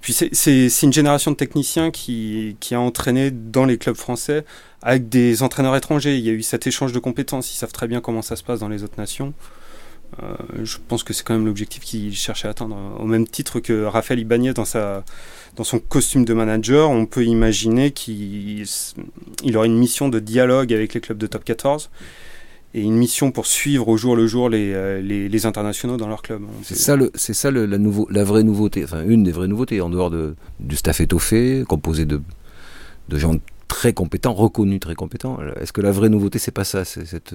Puis 0.00 0.12
c'est 0.12 0.82
une 0.82 0.92
génération 0.92 1.30
de 1.30 1.36
techniciens 1.36 1.92
qui, 1.92 2.56
a 2.72 2.80
entraîné 2.80 3.30
dans 3.30 3.64
les 3.64 3.78
clubs 3.78 3.94
français 3.94 4.44
avec 4.82 5.08
des 5.08 5.44
entraîneurs 5.44 5.76
étrangers. 5.76 6.16
Il 6.16 6.24
y 6.24 6.30
a 6.30 6.32
eu 6.32 6.42
cet 6.42 6.66
échange 6.66 6.90
de 6.90 6.98
compétences. 6.98 7.54
Ils 7.54 7.56
savent 7.58 7.70
très 7.70 7.86
bien 7.86 8.00
comment 8.00 8.22
ça 8.22 8.34
se 8.34 8.42
passe 8.42 8.58
dans 8.58 8.68
les 8.68 8.82
autres 8.82 8.98
nations. 8.98 9.34
Euh, 10.20 10.34
je 10.64 10.78
pense 10.88 11.04
que 11.04 11.12
c'est 11.12 11.24
quand 11.24 11.34
même 11.34 11.46
l'objectif 11.46 11.84
qu'il 11.84 12.12
cherchait 12.16 12.48
à 12.48 12.50
atteindre. 12.50 12.76
Au 12.98 13.06
même 13.06 13.28
titre 13.28 13.60
que 13.60 13.84
Raphaël 13.84 14.18
Ibanez 14.18 14.52
dans 14.52 14.64
son 14.64 15.78
costume 15.78 16.24
de 16.24 16.34
manager, 16.34 16.90
on 16.90 17.06
peut 17.06 17.24
imaginer 17.24 17.92
qu'il 17.92 18.66
il 19.44 19.56
aurait 19.56 19.68
une 19.68 19.78
mission 19.78 20.08
de 20.08 20.18
dialogue 20.18 20.72
avec 20.72 20.92
les 20.94 21.00
clubs 21.00 21.18
de 21.18 21.28
top 21.28 21.44
14 21.44 21.88
et 22.76 22.82
une 22.82 22.96
mission 22.96 23.32
pour 23.32 23.46
suivre 23.46 23.88
au 23.88 23.96
jour 23.96 24.14
le 24.14 24.26
jour 24.26 24.50
les, 24.50 24.74
euh, 24.74 25.00
les, 25.00 25.30
les 25.30 25.46
internationaux 25.46 25.96
dans 25.96 26.08
leur 26.08 26.20
club. 26.20 26.42
C'est 26.62 26.76
ça, 26.76 26.94
le, 26.94 27.10
c'est 27.14 27.32
ça 27.32 27.50
le, 27.50 27.64
la, 27.64 27.78
nouveau, 27.78 28.06
la 28.10 28.22
vraie 28.22 28.42
nouveauté, 28.42 28.84
enfin 28.84 29.02
une 29.04 29.24
des 29.24 29.32
vraies 29.32 29.48
nouveautés, 29.48 29.80
en 29.80 29.88
dehors 29.88 30.10
de, 30.10 30.36
du 30.60 30.76
staff 30.76 31.00
étoffé, 31.00 31.64
composé 31.66 32.04
de, 32.04 32.20
de 33.08 33.18
gens 33.18 33.34
très 33.66 33.94
compétents, 33.94 34.34
reconnus 34.34 34.78
très 34.80 34.94
compétents. 34.94 35.38
Est-ce 35.58 35.72
que 35.72 35.80
la 35.80 35.90
vraie 35.90 36.10
nouveauté, 36.10 36.38
c'est 36.38 36.50
pas 36.50 36.64
ça, 36.64 36.84
c'est 36.84 37.06
cette 37.06 37.34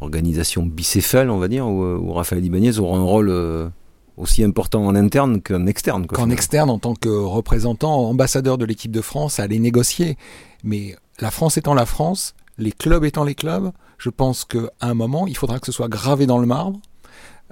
organisation 0.00 0.64
bicéphale, 0.64 1.30
on 1.30 1.38
va 1.38 1.48
dire, 1.48 1.66
où, 1.66 1.82
où 1.82 2.12
Raphaël 2.12 2.44
Ibanez 2.44 2.78
aura 2.78 2.96
un 2.96 3.02
rôle 3.02 3.30
euh, 3.30 3.68
aussi 4.16 4.44
important 4.44 4.86
en 4.86 4.94
interne 4.94 5.42
qu'en 5.42 5.66
externe. 5.66 6.06
Qu'en 6.06 6.30
externe, 6.30 6.70
en 6.70 6.78
tant 6.78 6.94
que 6.94 7.08
représentant, 7.08 8.08
ambassadeur 8.08 8.56
de 8.56 8.64
l'équipe 8.64 8.92
de 8.92 9.00
France, 9.00 9.40
à 9.40 9.42
aller 9.42 9.58
négocier. 9.58 10.16
Mais 10.62 10.94
la 11.18 11.32
France 11.32 11.56
étant 11.56 11.74
la 11.74 11.86
France, 11.86 12.36
les 12.58 12.72
clubs 12.72 13.04
étant 13.04 13.24
les 13.24 13.34
clubs, 13.34 13.70
je 13.98 14.10
pense 14.10 14.44
qu'à 14.44 14.70
un 14.80 14.94
moment, 14.94 15.26
il 15.26 15.36
faudra 15.36 15.58
que 15.58 15.66
ce 15.66 15.72
soit 15.72 15.88
gravé 15.88 16.26
dans 16.26 16.38
le 16.38 16.46
marbre 16.46 16.80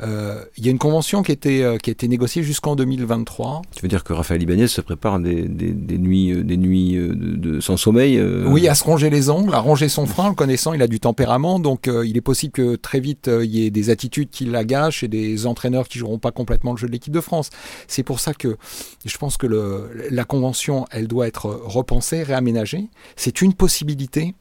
euh, 0.03 0.45
il 0.59 0.65
y 0.65 0.69
a 0.69 0.71
une 0.71 0.79
convention 0.79 1.23
qui 1.23 1.33
a 1.33 1.35
été, 1.35 1.65
euh, 1.65 1.79
qui 1.79 1.91
a 1.91 1.93
été 1.93 2.07
négociée 2.07 2.43
jusqu'en 2.43 2.77
2023. 2.77 3.63
Tu 3.75 3.83
veux 3.83 3.89
dire 3.89 4.05
que 4.05 4.13
Raphaël 4.13 4.43
Ibanez 4.43 4.67
se 4.67 4.81
prépare 4.81 5.19
des, 5.19 5.49
des, 5.49 5.71
des 5.73 5.99
nuits, 5.99 6.33
euh, 6.33 6.45
des 6.45 6.57
nuits 6.57 6.97
de, 6.97 7.61
sans 7.61 7.77
sommeil 7.77 8.21
Oui, 8.47 8.69
à 8.69 8.75
se 8.75 8.85
ronger 8.85 9.09
les 9.09 9.31
ongles, 9.31 9.55
à 9.55 9.59
ronger 9.59 9.89
son 9.89 10.07
frein. 10.07 10.29
Le 10.29 10.35
connaissant, 10.35 10.75
il 10.75 10.83
a 10.83 10.87
du 10.87 11.01
tempérament, 11.01 11.59
donc 11.59 11.89
il 11.89 12.17
est 12.17 12.23
possible 12.23 12.53
que 12.53 12.77
très 12.77 13.01
vite 13.01 13.31
il 13.43 13.51
y 13.51 13.67
ait 13.67 13.71
des 13.71 13.91
attitudes 13.91 14.31
qui 14.31 14.45
l'agachent 14.45 15.03
et 15.03 15.09
des 15.09 15.47
entraîneurs 15.47 15.89
qui 15.89 15.99
joueront 15.99 16.19
pas 16.19 16.31
complètement 16.31 16.73
le 16.73 16.79
jeu 16.79 16.87
de 16.87 16.93
l'équipe 16.93 17.13
de 17.13 17.21
France. 17.21 17.51
C'est 17.89 18.03
pour 18.03 18.21
ça 18.21 18.35
que 18.35 18.57
je 19.05 19.17
pense 19.17 19.37
que 19.37 19.47
le, 19.47 19.91
la 20.11 20.25
convention, 20.25 20.85
elle 20.91 21.09
doit 21.09 21.27
être 21.27 21.47
repensée, 21.65 22.23
réaménagée. 22.23 22.89
C'est 23.17 23.41
une 23.41 23.55
possibilité 23.55 24.35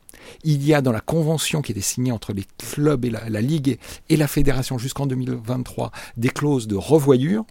il 0.43 0.65
y 0.65 0.73
a 0.73 0.81
dans 0.81 0.91
la 0.91 1.01
convention 1.01 1.61
qui 1.61 1.71
était 1.71 1.81
signée 1.81 2.11
entre 2.11 2.33
les 2.33 2.45
clubs 2.57 3.05
et 3.05 3.09
la, 3.09 3.41
Ligue 3.41 3.77
et, 4.09 4.17
la 4.17 4.27
Fédération 4.27 4.77
jusqu'en 4.77 5.05
2023 5.05 5.91
des 6.17 6.29
clauses 6.29 6.67
de 6.67 6.75
revoyure. 6.75 7.45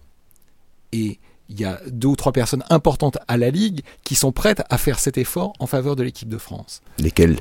Et 0.93 1.19
il 1.49 1.61
y 1.61 1.65
a 1.65 1.81
deux 1.89 2.09
ou 2.09 2.17
trois 2.17 2.33
personnes 2.33 2.65
importantes 2.71 3.19
à 3.29 3.37
la 3.37 3.51
Ligue 3.51 3.83
qui 4.03 4.15
sont 4.15 4.33
prêtes 4.33 4.63
à 4.71 4.79
faire 4.79 4.99
cet 4.99 5.19
effort 5.19 5.53
en 5.59 5.67
faveur 5.67 5.97
de 5.97 6.03
l'équipe 6.03 6.29
de 6.29 6.39
France. 6.39 6.83
Lesquelles? 6.99 7.39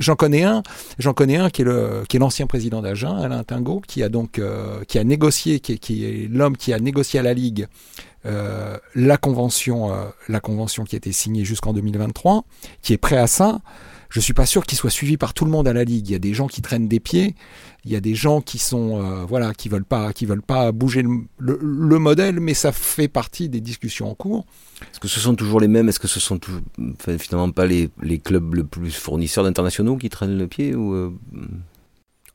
J'en 0.00 0.16
connais 0.16 0.42
un, 0.42 0.64
j'en 0.98 1.12
connais 1.12 1.36
un 1.36 1.48
qui 1.48 1.62
est 1.62 2.18
l'ancien 2.18 2.48
président 2.48 2.82
d'Agen, 2.82 3.16
Alain 3.18 3.44
Tingot, 3.44 3.82
qui 3.86 4.02
a 4.02 4.08
donc 4.08 4.40
euh, 4.40 4.82
qui 4.88 4.98
a 4.98 5.04
négocié, 5.04 5.60
qui, 5.60 5.78
qui 5.78 6.04
est 6.04 6.28
l'homme 6.28 6.56
qui 6.56 6.72
a 6.72 6.80
négocié 6.80 7.20
à 7.20 7.22
la 7.22 7.34
Ligue 7.34 7.68
euh, 8.26 8.76
la 8.94 9.16
convention, 9.16 9.92
euh, 9.92 10.04
la 10.28 10.40
convention 10.40 10.84
qui 10.84 10.96
a 10.96 10.98
été 10.98 11.10
signée 11.12 11.44
jusqu'en 11.44 11.72
2023, 11.72 12.44
qui 12.82 12.92
est 12.92 12.98
prêt 12.98 13.16
à 13.16 13.26
ça. 13.26 13.60
Je 14.10 14.18
suis 14.20 14.32
pas 14.32 14.46
sûr 14.46 14.66
qu'il 14.66 14.76
soit 14.76 14.90
suivi 14.90 15.16
par 15.16 15.34
tout 15.34 15.44
le 15.44 15.50
monde 15.50 15.68
à 15.68 15.72
la 15.72 15.84
ligue. 15.84 16.08
Il 16.08 16.12
y 16.12 16.16
a 16.16 16.18
des 16.18 16.34
gens 16.34 16.48
qui 16.48 16.62
traînent 16.62 16.88
des 16.88 17.00
pieds, 17.00 17.36
il 17.84 17.92
y 17.92 17.96
a 17.96 18.00
des 18.00 18.14
gens 18.14 18.40
qui 18.40 18.58
sont 18.58 19.00
euh, 19.00 19.24
voilà 19.24 19.54
qui 19.54 19.68
veulent 19.68 19.84
pas 19.84 20.12
qui 20.12 20.26
veulent 20.26 20.42
pas 20.42 20.72
bouger 20.72 21.04
le, 21.38 21.98
modèle, 21.98 22.40
mais 22.40 22.54
ça 22.54 22.72
fait 22.72 23.08
partie 23.08 23.48
des 23.48 23.60
discussions 23.60 24.10
en 24.10 24.14
cours. 24.14 24.46
Est-ce 24.82 25.00
que 25.00 25.08
ce 25.08 25.20
sont 25.20 25.34
toujours 25.34 25.60
les 25.60 25.68
mêmes? 25.68 25.88
Est-ce 25.88 26.00
que 26.00 26.08
ce 26.08 26.20
sont 26.20 26.40
finalement 27.18 27.50
pas 27.52 27.66
les, 27.66 27.90
les, 28.02 28.18
clubs 28.18 28.54
le 28.54 28.64
plus 28.64 28.90
fournisseurs 28.90 29.44
d'internationaux 29.44 29.96
qui 29.96 30.08
traînent 30.08 30.38
le 30.38 30.46
pied 30.46 30.74
ou 30.74 30.94
euh, 30.94 31.12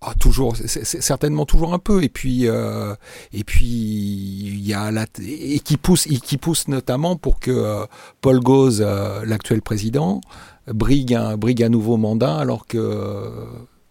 ah, 0.01 0.13
toujours, 0.19 0.55
c'est 0.55 0.85
certainement 0.85 1.47
toujours 1.47 1.73
un 1.73 1.79
peu. 1.79 2.03
Et 2.03 2.09
puis, 2.09 2.47
euh, 2.47 2.93
et 3.33 3.43
puis, 3.43 3.65
il 3.65 4.61
y 4.67 4.73
a 4.73 4.91
la, 4.91 5.07
et 5.19 5.59
qui 5.59 5.77
pousse, 5.77 6.03
qui 6.03 6.37
pousse 6.37 6.67
notamment 6.67 7.15
pour 7.15 7.39
que 7.39 7.87
Paul 8.21 8.39
Gauze, 8.39 8.81
l'actuel 9.25 9.63
président, 9.63 10.21
brigue 10.67 11.13
un, 11.13 11.37
brigue 11.37 11.63
un 11.63 11.69
nouveau 11.69 11.97
mandat 11.97 12.35
alors 12.37 12.67
que 12.67 13.31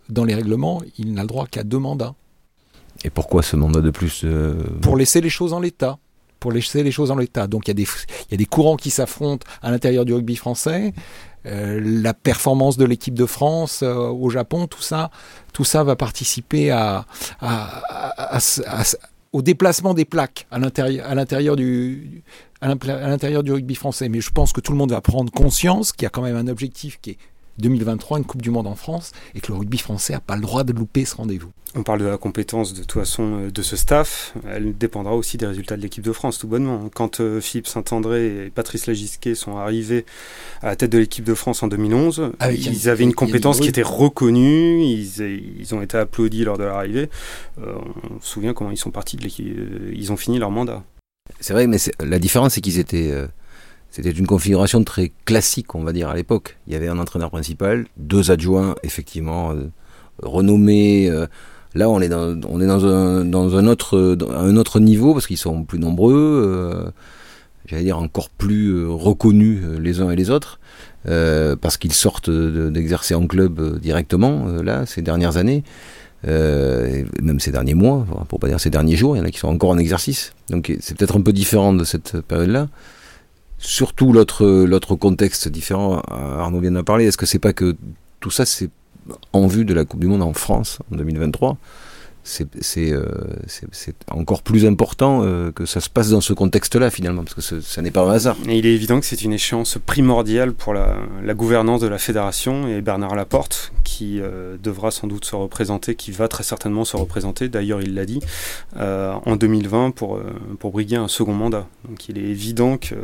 dans 0.08 0.24
les 0.24 0.34
règlements, 0.34 0.82
il 0.98 1.14
n'a 1.14 1.22
le 1.22 1.28
droit 1.28 1.46
qu'à 1.46 1.64
deux 1.64 1.78
mandats. 1.78 2.14
Et 3.04 3.10
pourquoi 3.10 3.42
ce 3.42 3.56
mandat 3.56 3.80
de 3.80 3.90
plus 3.90 4.22
euh, 4.24 4.54
Pour 4.80 4.96
laisser 4.96 5.20
les 5.20 5.30
choses 5.30 5.52
en 5.52 5.60
l'état. 5.60 5.98
Pour 6.40 6.52
laisser 6.52 6.82
les 6.82 6.90
choses 6.90 7.10
en 7.10 7.16
l'état. 7.16 7.46
Donc 7.46 7.66
il 7.66 7.68
y, 7.68 7.72
a 7.72 7.74
des, 7.74 7.82
il 7.82 8.32
y 8.32 8.34
a 8.34 8.36
des 8.36 8.46
courants 8.46 8.76
qui 8.76 8.90
s'affrontent 8.90 9.46
à 9.62 9.70
l'intérieur 9.70 10.04
du 10.04 10.12
rugby 10.12 10.36
français. 10.36 10.92
Euh, 11.46 11.80
la 11.82 12.14
performance 12.14 12.76
de 12.78 12.84
l'équipe 12.84 13.14
de 13.14 13.26
France 13.26 13.82
euh, 13.82 13.94
au 13.94 14.30
Japon, 14.30 14.66
tout 14.66 14.80
ça, 14.80 15.10
tout 15.52 15.64
ça 15.64 15.84
va 15.84 15.96
participer 15.96 16.70
à, 16.70 17.04
au 19.34 19.42
déplacement 19.42 19.94
des 19.94 20.04
plaques 20.04 20.46
à 20.52 20.60
l'intérieur 20.60 21.56
du, 21.56 22.22
à 22.60 22.68
l'intérieur 22.68 23.42
du 23.42 23.52
rugby 23.52 23.74
français. 23.74 24.08
Mais 24.08 24.20
je 24.20 24.30
pense 24.30 24.52
que 24.52 24.60
tout 24.60 24.70
le 24.70 24.78
monde 24.78 24.92
va 24.92 25.00
prendre 25.00 25.32
conscience 25.32 25.92
qu'il 25.92 26.04
y 26.04 26.06
a 26.06 26.08
quand 26.08 26.22
même 26.22 26.36
un 26.36 26.46
objectif 26.46 27.00
qui 27.02 27.10
est 27.10 27.18
2023, 27.58 28.18
une 28.18 28.24
Coupe 28.24 28.42
du 28.42 28.50
Monde 28.50 28.66
en 28.66 28.74
France, 28.74 29.12
et 29.34 29.40
que 29.40 29.52
le 29.52 29.58
rugby 29.58 29.78
français 29.78 30.14
n'a 30.14 30.20
pas 30.20 30.36
le 30.36 30.42
droit 30.42 30.64
de 30.64 30.72
louper 30.72 31.04
ce 31.04 31.16
rendez-vous. 31.16 31.50
On 31.76 31.82
parle 31.82 32.00
de 32.00 32.04
la 32.04 32.18
compétence 32.18 32.72
de 32.72 32.82
toute 32.82 32.92
façon 32.92 33.40
euh, 33.40 33.50
de 33.50 33.62
ce 33.62 33.76
staff, 33.76 34.34
elle 34.48 34.78
dépendra 34.78 35.14
aussi 35.16 35.38
des 35.38 35.46
résultats 35.46 35.76
de 35.76 35.82
l'équipe 35.82 36.04
de 36.04 36.12
France, 36.12 36.38
tout 36.38 36.46
bonnement. 36.46 36.88
Quand 36.94 37.20
euh, 37.20 37.40
Philippe 37.40 37.66
Saint-André 37.66 38.46
et 38.46 38.50
Patrice 38.50 38.86
Lagisquet 38.86 39.34
sont 39.34 39.56
arrivés 39.56 40.06
à 40.62 40.66
la 40.66 40.76
tête 40.76 40.90
de 40.90 40.98
l'équipe 40.98 41.24
de 41.24 41.34
France 41.34 41.64
en 41.64 41.66
2011, 41.66 42.30
ah 42.38 42.52
ils 42.52 42.88
avaient 42.88 43.02
une 43.02 43.14
compétence 43.14 43.58
qui 43.58 43.68
était 43.68 43.82
reconnue, 43.82 44.84
ils, 44.84 45.74
ont 45.74 45.82
été 45.82 45.96
applaudis 45.96 46.44
lors 46.44 46.58
de 46.58 46.64
l'arrivée. 46.64 47.10
Euh, 47.60 47.74
on 48.08 48.20
se 48.20 48.28
souvient 48.28 48.54
comment 48.54 48.70
ils 48.70 48.76
sont 48.76 48.92
partis 48.92 49.16
de 49.16 49.22
l'équipe, 49.22 49.56
ils 49.92 50.12
ont 50.12 50.16
fini 50.16 50.38
leur 50.38 50.52
mandat. 50.52 50.84
C'est 51.40 51.54
vrai, 51.54 51.66
mais 51.66 51.78
la 51.98 52.20
différence 52.20 52.54
c'est 52.54 52.60
qu'ils 52.60 52.78
étaient 52.78 53.12
c'était 53.94 54.10
une 54.10 54.26
configuration 54.26 54.82
très 54.82 55.12
classique, 55.24 55.76
on 55.76 55.84
va 55.84 55.92
dire, 55.92 56.08
à 56.08 56.16
l'époque. 56.16 56.56
Il 56.66 56.72
y 56.72 56.76
avait 56.76 56.88
un 56.88 56.98
entraîneur 56.98 57.30
principal, 57.30 57.86
deux 57.96 58.32
adjoints, 58.32 58.74
effectivement, 58.82 59.52
euh, 59.52 59.70
renommés. 60.20 61.08
Euh. 61.08 61.28
là, 61.76 61.88
on 61.88 62.00
est 62.00 62.08
dans, 62.08 63.56
un 63.56 63.66
autre 63.68 64.80
niveau, 64.80 65.12
parce 65.12 65.28
qu'ils 65.28 65.38
sont 65.38 65.62
plus 65.62 65.78
nombreux, 65.78 66.42
euh, 66.44 66.90
j'allais 67.66 67.84
dire 67.84 67.98
encore 67.98 68.30
plus 68.30 68.84
reconnus 68.84 69.62
les 69.78 70.00
uns 70.00 70.10
et 70.10 70.16
les 70.16 70.28
autres, 70.28 70.58
parce 71.04 71.76
qu'ils 71.76 71.92
sortent 71.92 72.30
d'exercer 72.30 73.14
en 73.14 73.28
club 73.28 73.78
directement, 73.78 74.46
là, 74.64 74.86
ces 74.86 75.02
dernières 75.02 75.36
années. 75.36 75.62
même 76.24 77.38
ces 77.38 77.52
derniers 77.52 77.74
mois, 77.74 78.04
pour 78.28 78.40
pas 78.40 78.48
dire 78.48 78.58
ces 78.58 78.70
derniers 78.70 78.96
jours, 78.96 79.14
il 79.14 79.20
y 79.20 79.22
en 79.22 79.24
a 79.24 79.30
qui 79.30 79.38
sont 79.38 79.46
encore 79.46 79.70
en 79.70 79.78
exercice. 79.78 80.32
Donc 80.50 80.72
c'est 80.80 80.96
peut-être 80.96 81.16
un 81.16 81.22
peu 81.22 81.32
différent 81.32 81.72
de 81.72 81.84
cette 81.84 82.20
période-là 82.22 82.66
surtout 83.64 84.12
l'autre 84.12 84.94
contexte 84.94 85.48
différent, 85.48 86.02
Arnaud 86.08 86.60
vient 86.60 86.72
d'en 86.72 86.84
parler, 86.84 87.06
est-ce 87.06 87.16
que 87.16 87.26
c'est 87.26 87.38
pas 87.38 87.52
que 87.52 87.76
tout 88.20 88.30
ça 88.30 88.46
c'est 88.46 88.70
en 89.32 89.46
vue 89.46 89.64
de 89.64 89.74
la 89.74 89.84
Coupe 89.84 90.00
du 90.00 90.06
Monde 90.06 90.22
en 90.22 90.32
France 90.32 90.78
en 90.92 90.96
2023 90.96 91.58
c'est 92.24 92.90
euh, 92.90 93.04
encore 94.10 94.42
plus 94.42 94.64
important 94.64 95.22
euh, 95.22 95.52
que 95.52 95.66
ça 95.66 95.80
se 95.80 95.90
passe 95.90 96.08
dans 96.08 96.22
ce 96.22 96.32
contexte-là 96.32 96.90
finalement, 96.90 97.22
parce 97.22 97.34
que 97.34 97.60
ce, 97.60 97.80
n'est 97.80 97.90
pas 97.90 98.02
un 98.02 98.12
hasard. 98.12 98.36
Et 98.48 98.58
il 98.58 98.66
est 98.66 98.72
évident 98.72 98.98
que 98.98 99.04
c'est 99.04 99.22
une 99.22 99.34
échéance 99.34 99.76
primordiale 99.84 100.54
pour 100.54 100.72
la, 100.72 100.96
gouvernance 101.34 101.82
de 101.82 101.86
la 101.86 101.98
fédération 101.98 102.66
et 102.66 102.80
Bernard 102.80 103.14
Laporte 103.14 103.72
qui 103.84 104.20
euh, 104.20 104.56
devra 104.62 104.90
sans 104.90 105.06
doute 105.06 105.26
se 105.26 105.36
représenter, 105.36 105.94
qui 105.94 106.12
va 106.12 106.28
très 106.28 106.44
certainement 106.44 106.86
se 106.86 106.96
représenter, 106.96 107.48
d'ailleurs 107.48 107.82
il 107.82 107.94
l'a 107.94 108.06
dit, 108.06 108.20
en 108.76 109.36
2020 109.36 109.90
pour, 109.90 110.18
pour 110.58 110.72
briguer 110.72 110.96
un 110.96 111.08
second 111.08 111.34
mandat. 111.34 111.66
Donc 111.88 112.08
il 112.08 112.16
est 112.16 112.22
évident 112.22 112.78
que 112.78 112.94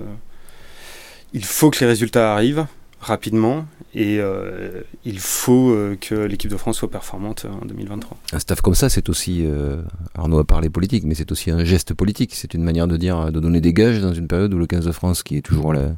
il 1.33 1.45
faut 1.45 1.71
que 1.71 1.81
les 1.81 1.87
résultats 1.87 2.33
arrivent 2.35 2.67
rapidement 3.01 3.67
et 3.95 4.19
euh, 4.21 4.83
il 5.05 5.19
faut 5.19 5.71
euh, 5.71 5.97
que 6.01 6.15
l'équipe 6.15 6.51
de 6.51 6.57
France 6.57 6.77
soit 6.79 6.91
performante 6.91 7.47
en 7.51 7.65
2023. 7.65 8.17
Un 8.33 8.39
staff 8.39 8.61
comme 8.61 8.75
ça, 8.75 8.89
c'est 8.89 9.09
aussi, 9.09 9.45
euh, 9.45 9.83
Arnaud 10.15 10.39
a 10.39 10.45
parlé 10.45 10.69
politique, 10.69 11.05
mais 11.05 11.15
c'est 11.15 11.33
aussi 11.33 11.51
un 11.51 11.65
geste 11.65 11.95
politique. 11.95 12.35
C'est 12.35 12.55
une 12.55 12.63
manière 12.63 12.87
de 12.87 12.97
dire, 12.97 13.33
de 13.33 13.41
donner 13.41 13.61
des 13.61 13.73
gages 13.73 14.01
dans 14.01 14.13
une 14.13 14.29
période 14.29 14.53
où 14.55 14.59
le 14.59 14.67
15 14.67 14.85
de 14.85 14.93
France, 14.93 15.23
qui 15.23 15.37
est 15.37 15.43
toujours 15.43 15.73
là 15.73 15.91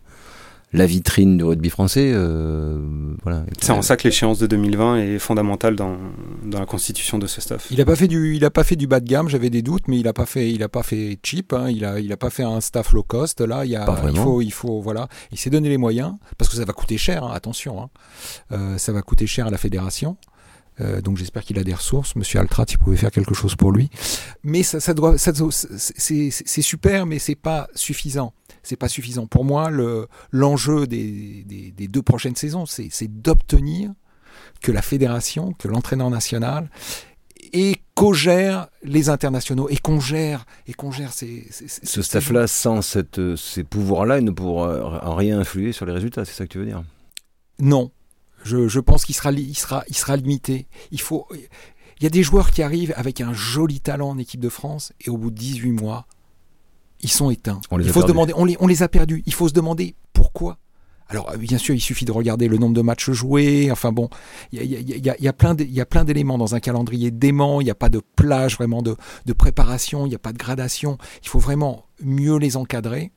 la 0.75 0.87
vitrine 0.87 1.37
du 1.37 1.45
rugby 1.45 1.69
français. 1.69 2.15
Voilà. 3.23 3.45
C'est 3.61 3.73
en 3.73 3.83
ça 3.83 3.99
que 3.99 4.05
l'échéance 4.05 4.39
de 4.39 4.47
2020 4.47 4.97
est 4.97 5.19
fondamentale 5.19 5.77
dans, 5.77 5.99
dans, 6.53 6.61
la 6.61 6.67
constitution 6.67 7.19
de 7.19 7.27
ce 7.27 7.41
staff. 7.41 7.67
Il 7.71 7.79
n'a 7.79 7.85
pas 7.85 7.97
fait 7.97 8.09
du, 8.09 8.37
il 8.37 8.45
a 8.45 8.51
pas 8.51 8.65
fait 8.65 8.77
du 8.77 8.87
bas 8.87 9.01
de 9.01 9.09
gamme. 9.09 9.29
J'avais 9.29 9.51
des 9.51 9.63
doutes, 9.63 9.89
mais 9.89 9.99
il 9.99 10.05
n'a 10.05 10.13
pas 10.13 10.27
fait, 10.27 10.51
il 10.53 10.63
a 10.63 10.69
pas 10.69 10.83
fait 10.83 11.19
cheap. 11.23 11.53
Hein. 11.53 11.71
il 11.71 11.85
a, 11.85 12.01
il 12.01 12.13
a 12.13 12.17
pas 12.17 12.31
fait 12.31 12.45
un 12.45 12.61
staff 12.61 12.93
low 12.93 13.03
cost. 13.03 13.41
Là, 13.41 13.65
il 13.65 13.71
y 13.73 13.77
a, 13.77 13.87
il 14.09 14.17
faut, 14.17 14.41
il 14.41 14.53
faut, 14.53 14.81
voilà. 14.81 15.09
Il 15.31 15.39
s'est 15.39 15.51
donné 15.51 15.69
les 15.69 15.79
moyens 15.79 16.15
parce 16.39 16.51
que 16.51 16.57
ça 16.57 16.65
va 16.65 16.73
coûter 16.73 16.99
cher. 16.99 17.25
Hein, 17.25 17.33
attention, 17.33 17.83
hein. 17.83 17.91
euh, 18.53 18.79
ça 18.79 18.93
va 18.93 19.03
coûter 19.03 19.27
cher 19.27 19.47
à 19.47 19.51
la 19.51 19.59
fédération. 19.59 20.17
Euh, 20.81 21.03
donc 21.03 21.19
j'espère 21.19 21.45
qu'il 21.45 21.59
a 21.59 21.65
des 21.65 21.75
ressources. 21.75 22.17
Monsieur 22.17 22.41
Altrat, 22.41 22.67
il 22.71 22.79
pouvait 22.79 22.97
faire 22.97 23.11
quelque 23.11 23.35
chose 23.35 23.57
pour 23.57 23.73
lui. 23.73 23.91
Mais 24.43 24.63
ça, 24.63 24.81
ça 24.81 24.95
doit, 24.95 25.19
ça, 25.19 25.33
c'est 25.51 26.31
super, 26.63 27.07
mais 27.07 27.19
c'est 27.19 27.35
pas 27.35 27.69
suffisant 27.75 28.33
c'est 28.63 28.77
pas 28.77 28.89
suffisant. 28.89 29.27
Pour 29.27 29.45
moi, 29.45 29.71
l'enjeu 30.31 30.87
des, 30.87 31.45
des, 31.45 31.89
deux 31.89 32.03
prochaines 32.03 32.37
saisons, 32.37 32.65
c'est 32.67 33.09
d'obtenir 33.09 33.93
que 34.61 34.73
la 34.73 34.83
fédération, 34.83 35.53
que 35.53 35.69
l'entraîneur 35.69 36.11
national 36.11 36.71
et 37.53 37.77
qu'on 37.95 38.13
gère 38.13 38.69
les 38.83 39.09
internationaux 39.09 39.69
et 39.69 39.77
qu'on 39.77 40.01
gère 40.01 40.47
et 40.67 40.73
qu'on 40.73 40.91
gère 40.91 41.13
ces, 41.13 41.47
ce 41.51 42.03
staff-là 42.03 42.47
sans 42.47 42.83
cette, 42.83 43.37
ces 43.37 43.65
pouvoirs-là, 43.65 44.19
il 44.19 44.25
ne 44.25 44.31
pourra 44.31 45.05
en 45.05 45.15
rien 45.15 45.39
influer 45.39 45.73
sur 45.73 45.85
les 45.85 45.93
résultats. 45.93 46.25
C'est 46.25 46.33
ça 46.35 46.47
que 46.47 46.53
tu 46.53 46.59
veux 46.59 46.67
dire? 46.67 46.83
Non, 47.59 47.91
je, 48.45 48.69
je 48.69 48.81
pense 48.81 49.05
qu'il 49.05 49.15
sera, 49.15 49.33
il 49.33 49.57
sera, 49.57 49.85
il 49.89 49.97
sera 49.97 50.17
limité. 50.17 50.67
Il 50.91 51.01
faut, 51.01 51.27
il 51.33 52.05
y 52.05 52.07
a 52.07 52.11
des 52.11 52.23
joueurs 52.23 52.51
qui 52.51 52.63
arrivent 52.63 52.95
avec 52.97 53.21
un 53.21 53.33
joli 53.33 53.81
talent 53.81 54.11
en 54.11 54.19
équipe 54.19 54.41
de 54.41 54.49
France 54.49 54.93
et 55.01 55.11
au 55.11 55.17
bout 55.17 55.31
de 55.31 55.37
18 55.37 55.73
mois, 55.73 56.07
ils 57.01 57.11
sont 57.11 57.31
éteints. 57.31 57.61
On 57.71 57.77
les 57.77 57.87
il 57.87 57.93
faut 57.93 58.03
se 58.03 58.07
demander, 58.07 58.33
on 58.37 58.45
les, 58.45 58.57
on 58.61 58.67
les 58.67 58.83
a 58.83 58.89
perdus. 58.89 59.23
Il 59.27 59.35
faut 59.35 59.49
se 59.49 59.53
demander 59.53 59.95
pourquoi. 60.13 60.59
Alors 61.13 61.37
bien 61.37 61.59
sûr, 61.59 61.75
il 61.75 61.81
suffit 61.81 62.07
de 62.07 62.13
regarder 62.13 62.49
le 62.49 62.57
nombre 62.57 62.75
de 62.75 62.81
matchs 62.81 63.11
joués. 63.11 63.71
Enfin 63.71 63.93
bon, 63.93 64.09
il 64.51 64.63
y 64.65 65.29
a, 65.29 65.33
plein 65.35 66.05
d'éléments 66.05 66.39
dans 66.39 66.55
un 66.55 66.61
calendrier 66.61 67.11
dément. 67.11 67.61
Il 67.61 67.65
n'y 67.65 67.71
a 67.71 67.75
pas 67.75 67.91
de 67.91 68.01
plage 68.17 68.57
vraiment 68.57 68.81
de, 68.81 68.97
de 69.27 69.33
préparation. 69.35 70.07
Il 70.07 70.09
n'y 70.09 70.15
a 70.15 70.19
pas 70.19 70.33
de 70.33 70.39
gradation. 70.39 70.97
Il 71.23 71.29
faut 71.29 71.39
vraiment 71.39 71.85
mieux 72.03 72.39
les 72.39 72.57
encadrer. 72.57 73.13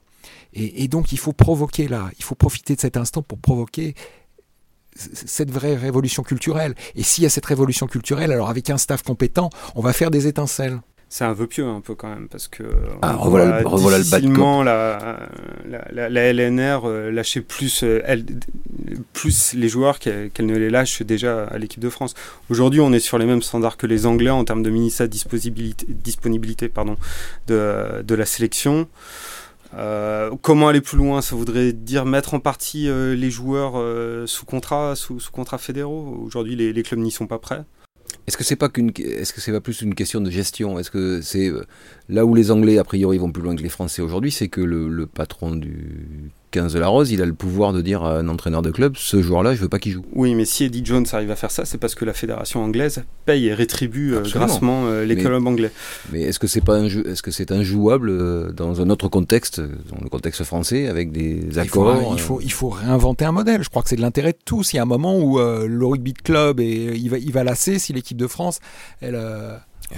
Et, 0.54 0.84
et, 0.84 0.88
donc 0.90 1.14
il 1.14 1.18
faut 1.18 1.32
provoquer 1.32 1.88
là. 1.88 2.12
Il 2.18 2.24
faut 2.26 2.36
profiter 2.36 2.76
de 2.76 2.82
cet 2.82 2.98
instant 2.98 3.22
pour 3.22 3.38
provoquer 3.38 3.96
cette 4.96 5.52
vraie 5.52 5.76
révolution 5.76 6.22
culturelle. 6.22 6.76
Et 6.96 7.04
s'il 7.04 7.24
y 7.24 7.28
a 7.28 7.30
cette 7.30 7.46
révolution 7.46 7.88
culturelle, 7.88 8.34
alors 8.34 8.50
avec 8.50 8.70
un 8.70 8.78
staff 8.78 9.04
compétent, 9.04 9.50
on 9.76 9.82
va 9.82 9.94
faire 9.94 10.12
des 10.12 10.28
étincelles 10.28 10.82
c'est 11.16 11.24
un 11.24 11.32
vœu 11.32 11.48
pieux 11.48 11.64
un 11.64 11.80
peu 11.80 11.96
quand 11.96 12.10
même 12.10 12.28
parce 12.28 12.50
que 12.50 12.64
ah, 13.02 13.16
revoilà, 13.16 13.62
le, 13.62 13.66
revoilà 13.66 14.00
difficilement 14.00 14.64
la, 14.64 15.30
la, 15.66 16.10
la, 16.10 16.34
LNR 16.34 16.82
euh, 16.84 17.10
lâchait 17.10 17.40
plus 17.40 17.84
euh, 17.84 18.02
elle, 18.04 18.26
plus 19.14 19.54
les 19.54 19.70
joueurs 19.70 20.00
qu'elle 20.00 20.30
ne 20.42 20.58
les 20.58 20.70
lâche 20.70 21.04
déjà 21.04 21.46
à 21.46 21.58
l'équipe 21.58 21.80
de 21.80 21.88
France. 21.88 22.16
Aujourd'hui, 22.50 22.82
on 22.82 22.92
est 22.92 23.00
sur 23.00 23.18
les 23.18 23.26
mêmes 23.26 23.42
standards 23.42 23.78
que 23.78 23.88
les 23.88 24.06
Anglais 24.06 24.30
en 24.30 24.44
termes 24.44 24.62
de 24.62 24.70
ministère 24.70 25.08
disponibilité, 25.08 25.86
disponibilité 25.88 26.68
pardon, 26.68 26.98
de, 27.48 28.02
de 28.04 28.16
la 28.16 28.26
sélection. 28.26 28.90
Euh, 29.74 30.32
comment 30.42 30.68
aller 30.68 30.82
plus 30.82 30.98
loin? 30.98 31.22
Ça 31.22 31.38
voudrait 31.38 31.72
dire 31.72 32.04
mettre 32.04 32.34
en 32.34 32.42
partie 32.42 32.90
les 32.90 33.32
joueurs 33.32 33.82
sous 34.28 34.46
contrat, 34.46 34.98
sous, 34.98 35.22
sous 35.22 35.32
contrat 35.32 35.60
fédéraux. 35.60 36.22
Aujourd'hui, 36.26 36.58
les, 36.58 36.74
les 36.74 36.84
clubs 36.84 37.00
n'y 37.00 37.12
sont 37.12 37.28
pas 37.28 37.40
prêts. 37.40 37.64
Est-ce 38.28 38.38
que 38.38 38.44
c'est 38.44 38.56
pas 38.56 38.70
qu'une, 38.70 38.92
est-ce 38.98 39.34
que 39.34 39.42
c'est 39.42 39.52
pas 39.52 39.62
plus 39.62 39.82
une 39.82 39.94
question 39.94 40.20
de 40.20 40.32
gestion? 40.32 40.80
Est-ce 40.80 40.90
que 40.90 41.22
c'est 41.22 41.48
euh, 41.48 41.66
là 42.10 42.26
où 42.26 42.34
les 42.34 42.50
Anglais 42.50 42.80
a 42.80 42.84
priori 42.84 43.18
vont 43.18 43.32
plus 43.32 43.44
loin 43.44 43.56
que 43.56 43.62
les 43.62 43.70
Français 43.70 44.02
aujourd'hui, 44.02 44.32
c'est 44.32 44.48
que 44.48 44.62
le, 44.62 45.06
patron 45.06 45.56
du 45.56 46.32
15 46.52 46.74
de 46.74 46.80
la 46.80 46.88
Rose, 46.88 47.12
il 47.12 47.22
a 47.22 47.26
le 47.26 47.34
pouvoir 47.34 47.74
de 47.74 47.82
dire 47.82 48.04
à 48.04 48.18
un 48.18 48.28
entraîneur 48.28 48.62
de 48.62 48.72
club 48.72 48.96
ce 48.98 49.22
joueur-là, 49.22 49.56
je 49.56 49.62
veux 49.62 49.70
pas 49.70 49.80
qu'il 49.80 49.92
joue. 49.92 50.06
Oui, 50.14 50.36
mais 50.36 50.46
si 50.46 50.64
Eddie 50.64 50.86
Jones 50.86 51.06
arrive 51.12 51.32
à 51.32 51.36
faire 51.36 51.52
ça, 51.52 51.66
c'est 51.66 51.78
parce 51.78 51.96
que 51.96 52.06
la 52.06 52.14
fédération 52.14 52.64
anglaise 52.64 53.04
paye 53.26 53.48
et 53.48 53.54
rétribue 53.54 54.14
euh, 54.14 54.22
grassement 54.22 54.86
euh, 54.86 55.06
les 55.06 55.16
clubs 55.16 55.46
anglais. 55.46 55.72
Mais 56.12 56.22
est-ce 56.22 56.40
que 56.40 56.48
c'est 56.48 56.62
pas 56.62 56.78
un 56.78 56.86
est-ce 56.86 57.22
que 57.22 57.32
c'est 57.32 57.52
injouable 57.52 58.10
euh, 58.10 58.52
dans 58.52 58.82
un 58.82 58.90
autre 58.90 59.10
contexte, 59.10 59.60
dans 59.60 60.02
le 60.02 60.10
contexte 60.10 60.44
français, 60.44 60.88
avec 60.88 61.12
des 61.12 61.58
accords 61.58 62.14
il 62.14 62.20
faut, 62.20 62.40
il 62.42 62.52
faut, 62.52 62.70
réinventer 62.70 63.26
un 63.26 63.32
modèle. 63.32 63.64
Je 63.64 63.70
crois 63.70 63.84
que 63.84 63.90
c'est 63.90 63.96
de 63.96 64.02
l'intérêt 64.02 64.32
de 64.32 64.40
tous. 64.44 64.74
Il 64.74 64.78
y 64.78 64.80
a 64.80 64.84
un 64.84 64.86
moment 64.86 65.18
où 65.20 65.38
le 65.40 65.86
rugby 65.86 66.14
de 66.14 66.22
club 66.22 66.60
et 66.60 66.94
il 66.96 67.10
va, 67.10 67.18
il 67.18 67.32
va 67.32 67.44
lasser 67.44 67.80
si 67.80 67.94
l'équipe 67.94 68.18
de 68.18 68.28
France, 68.28 68.60
elle. 69.02 69.20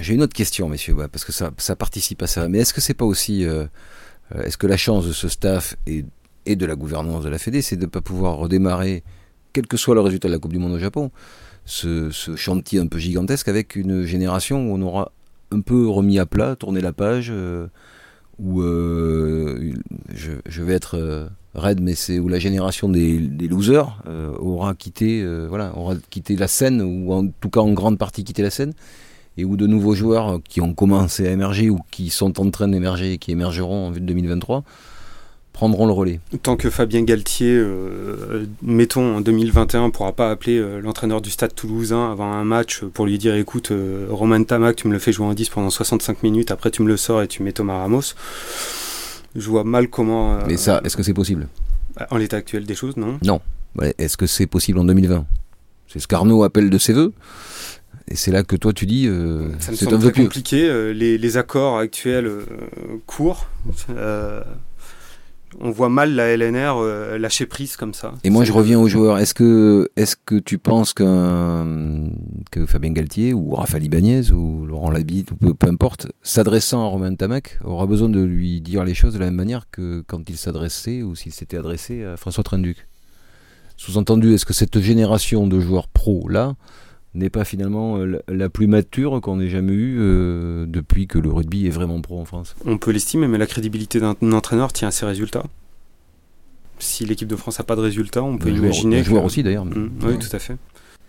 J'ai 0.00 0.14
une 0.14 0.22
autre 0.22 0.34
question, 0.34 0.68
messieurs, 0.68 0.94
parce 1.10 1.24
que 1.24 1.32
ça, 1.32 1.50
ça 1.56 1.74
participe 1.74 2.22
à 2.22 2.26
ça. 2.26 2.46
Mais 2.48 2.58
est-ce 2.58 2.74
que 2.74 2.80
c'est 2.80 2.94
pas 2.94 3.06
aussi 3.06 3.46
est-ce 4.44 4.58
que 4.58 4.66
la 4.66 4.76
chance 4.76 5.06
de 5.06 5.12
ce 5.12 5.28
staff 5.28 5.76
est 5.86 6.04
et 6.48 6.56
de 6.56 6.66
la 6.66 6.74
gouvernance 6.74 7.22
de 7.22 7.28
la 7.28 7.38
Fédé, 7.38 7.60
c'est 7.60 7.76
de 7.76 7.82
ne 7.82 7.90
pas 7.90 8.00
pouvoir 8.00 8.36
redémarrer, 8.36 9.04
quel 9.52 9.66
que 9.66 9.76
soit 9.76 9.94
le 9.94 10.00
résultat 10.00 10.28
de 10.28 10.32
la 10.32 10.38
Coupe 10.38 10.52
du 10.52 10.58
Monde 10.58 10.72
au 10.72 10.78
Japon, 10.78 11.10
ce, 11.66 12.10
chantier 12.10 12.80
un 12.80 12.86
peu 12.86 12.98
gigantesque 12.98 13.48
avec 13.48 13.76
une 13.76 14.04
génération 14.04 14.70
où 14.70 14.74
on 14.74 14.80
aura 14.80 15.12
un 15.50 15.60
peu 15.60 15.86
remis 15.86 16.18
à 16.18 16.24
plat, 16.24 16.56
tourné 16.56 16.80
la 16.80 16.94
page, 16.94 17.28
euh, 17.30 17.66
où 18.38 18.62
euh, 18.62 19.74
je, 20.14 20.62
vais 20.62 20.72
être 20.72 20.96
euh, 20.96 21.28
raide, 21.54 21.82
mais 21.82 21.94
c'est 21.94 22.18
où 22.18 22.28
la 22.28 22.38
génération 22.38 22.88
des, 22.88 23.18
losers 23.46 24.02
aura 24.40 24.74
quitté, 24.74 25.22
voilà, 25.48 25.76
aura 25.76 25.96
quitté 26.08 26.34
la 26.36 26.48
scène, 26.48 26.80
ou 26.80 27.12
en 27.12 27.28
tout 27.28 27.50
cas 27.50 27.60
en 27.60 27.72
grande 27.72 27.98
partie 27.98 28.24
quitté 28.24 28.42
la 28.42 28.50
scène, 28.50 28.72
et 29.36 29.44
où 29.44 29.58
de 29.58 29.66
nouveaux 29.66 29.94
joueurs 29.94 30.40
qui 30.48 30.62
ont 30.62 30.72
commencé 30.72 31.28
à 31.28 31.30
émerger 31.30 31.68
ou 31.68 31.78
qui 31.90 32.08
sont 32.08 32.40
en 32.40 32.50
train 32.50 32.68
d'émerger 32.68 33.12
et 33.12 33.18
qui 33.18 33.32
émergeront 33.32 33.88
en 33.88 33.90
vue 33.90 34.00
de 34.00 34.06
2023 34.06 34.64
prendront 35.58 35.86
le 35.86 35.92
relais. 35.92 36.20
Tant 36.44 36.56
que 36.56 36.70
Fabien 36.70 37.02
Galtier, 37.02 37.52
euh, 37.52 38.46
mettons 38.62 39.16
en 39.16 39.20
2021, 39.20 39.86
ne 39.86 39.90
pourra 39.90 40.12
pas 40.12 40.30
appeler 40.30 40.56
euh, 40.56 40.80
l'entraîneur 40.80 41.20
du 41.20 41.30
Stade 41.30 41.52
Toulousain 41.52 42.12
avant 42.12 42.32
un 42.32 42.44
match 42.44 42.84
pour 42.84 43.06
lui 43.06 43.18
dire 43.18 43.34
écoute, 43.34 43.72
euh, 43.72 44.06
Roman 44.08 44.44
Tamac, 44.44 44.76
tu 44.76 44.86
me 44.86 44.92
le 44.92 45.00
fais 45.00 45.10
jouer 45.10 45.26
en 45.26 45.34
10 45.34 45.48
pendant 45.48 45.70
65 45.70 46.22
minutes, 46.22 46.52
après 46.52 46.70
tu 46.70 46.82
me 46.82 46.86
le 46.86 46.96
sors 46.96 47.22
et 47.22 47.26
tu 47.26 47.42
mets 47.42 47.50
Thomas 47.50 47.78
Ramos. 47.78 48.14
Je 49.34 49.48
vois 49.48 49.64
mal 49.64 49.88
comment. 49.88 50.38
Mais 50.46 50.56
ça, 50.56 50.80
est-ce 50.84 50.96
que 50.96 51.02
c'est 51.02 51.12
possible? 51.12 51.48
En 52.08 52.18
l'état 52.18 52.36
actuel 52.36 52.64
des 52.64 52.76
choses, 52.76 52.96
non 52.96 53.18
Non. 53.24 53.40
Est-ce 53.98 54.16
que 54.16 54.28
c'est 54.28 54.46
possible 54.46 54.78
en 54.78 54.84
2020 54.84 55.26
C'est 55.88 55.98
ce 55.98 56.06
qu'Arnaud 56.06 56.44
appelle 56.44 56.70
de 56.70 56.78
ses 56.78 56.92
voeux. 56.92 57.12
Et 58.06 58.14
c'est 58.14 58.30
là 58.30 58.44
que 58.44 58.54
toi 58.54 58.72
tu 58.72 58.86
dis, 58.86 59.10
c'est 59.58 59.92
un 59.92 59.98
peu 59.98 60.12
compliqué. 60.12 60.92
Les, 60.94 61.18
les, 61.18 61.36
accords 61.36 61.78
actuels 61.78 62.30
courts 63.06 63.48
on 65.60 65.70
voit 65.70 65.88
mal 65.88 66.14
la 66.14 66.36
LNR 66.36 66.76
euh, 66.76 67.18
lâcher 67.18 67.46
prise 67.46 67.76
comme 67.76 67.94
ça. 67.94 68.14
Et 68.24 68.30
moi, 68.30 68.44
je 68.44 68.52
reviens 68.52 68.78
aux 68.78 68.88
joueurs. 68.88 69.18
Est-ce 69.18 69.34
que, 69.34 69.90
est-ce 69.96 70.16
que 70.16 70.36
tu 70.36 70.58
penses 70.58 70.92
que 70.94 72.66
Fabien 72.66 72.92
Galtier 72.92 73.32
ou 73.32 73.54
Raphaël 73.54 73.84
Ibanez 73.84 74.30
ou 74.32 74.66
Laurent 74.66 74.90
Labitte 74.90 75.30
ou 75.32 75.36
peu, 75.36 75.68
importe, 75.68 76.08
s'adressant 76.22 76.84
à 76.84 76.88
Romain 76.88 77.14
Tamac, 77.14 77.58
aura 77.64 77.86
besoin 77.86 78.08
de 78.08 78.20
lui 78.20 78.60
dire 78.60 78.84
les 78.84 78.94
choses 78.94 79.14
de 79.14 79.18
la 79.18 79.26
même 79.26 79.34
manière 79.34 79.70
que 79.70 80.02
quand 80.06 80.28
il 80.28 80.36
s'adressait 80.36 81.02
ou 81.02 81.14
s'il 81.14 81.32
s'était 81.32 81.56
adressé 81.56 82.04
à 82.04 82.16
François 82.16 82.44
Trenduc 82.44 82.86
Sous-entendu, 83.76 84.34
est-ce 84.34 84.44
que 84.44 84.52
cette 84.52 84.80
génération 84.80 85.46
de 85.46 85.60
joueurs 85.60 85.86
pro 85.86 86.28
là 86.28 86.56
n'est 87.14 87.30
pas 87.30 87.44
finalement 87.44 87.98
euh, 87.98 88.20
la 88.28 88.48
plus 88.48 88.66
mature 88.66 89.20
qu'on 89.20 89.40
ait 89.40 89.48
jamais 89.48 89.72
eue 89.72 89.98
euh, 90.00 90.66
depuis 90.66 91.06
que 91.06 91.18
le 91.18 91.30
rugby 91.30 91.66
est 91.66 91.70
vraiment 91.70 92.00
pro 92.00 92.20
en 92.20 92.24
France. 92.24 92.54
On 92.64 92.78
peut 92.78 92.90
l'estimer, 92.90 93.26
mais 93.28 93.38
la 93.38 93.46
crédibilité 93.46 94.00
d'un 94.00 94.14
entraîneur 94.32 94.72
tient 94.72 94.88
à 94.88 94.90
ses 94.90 95.06
résultats. 95.06 95.44
Si 96.78 97.04
l'équipe 97.04 97.28
de 97.28 97.36
France 97.36 97.58
n'a 97.58 97.64
pas 97.64 97.76
de 97.76 97.80
résultats, 97.80 98.22
on 98.22 98.38
peut 98.38 98.50
imaginer. 98.50 99.02
Joueur 99.02 99.24
aussi 99.24 99.42
d'ailleurs. 99.42 99.64
Mmh, 99.64 99.90
oui, 100.02 100.18
tout 100.18 100.34
à 100.34 100.38
fait. 100.38 100.54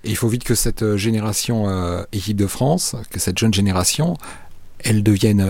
Et 0.04 0.10
il 0.10 0.16
faut 0.16 0.30
vite 0.30 0.44
que 0.44 0.56
cette 0.56 0.82
euh, 0.82 0.98
génération 0.98 1.66
équipe 2.12 2.38
de 2.38 2.48
France, 2.48 2.96
que 3.12 3.20
cette 3.20 3.38
jeune 3.38 3.54
génération, 3.54 4.16
elle 4.80 5.04
devienne 5.04 5.46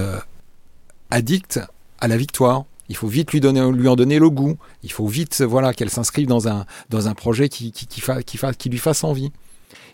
addicte 1.11 1.59
à 1.99 2.07
la 2.07 2.17
victoire. 2.17 2.65
Il 2.89 2.95
faut 2.95 3.07
vite 3.07 3.31
lui, 3.31 3.39
donner, 3.39 3.71
lui 3.71 3.87
en 3.87 3.95
donner 3.95 4.17
le 4.17 4.31
goût. 4.31 4.57
Il 4.81 4.91
faut 4.91 5.05
vite 5.05 5.41
voilà, 5.41 5.75
qu'elle 5.75 5.91
s'inscrive 5.91 6.27
dans 6.27 6.47
un, 6.47 6.65
dans 6.89 7.07
un 7.07 7.13
projet 7.13 7.47
qui, 7.47 7.71
qui, 7.71 7.85
qui, 7.85 8.01
qui 8.57 8.69
lui 8.69 8.79
fasse 8.79 9.03
envie. 9.03 9.31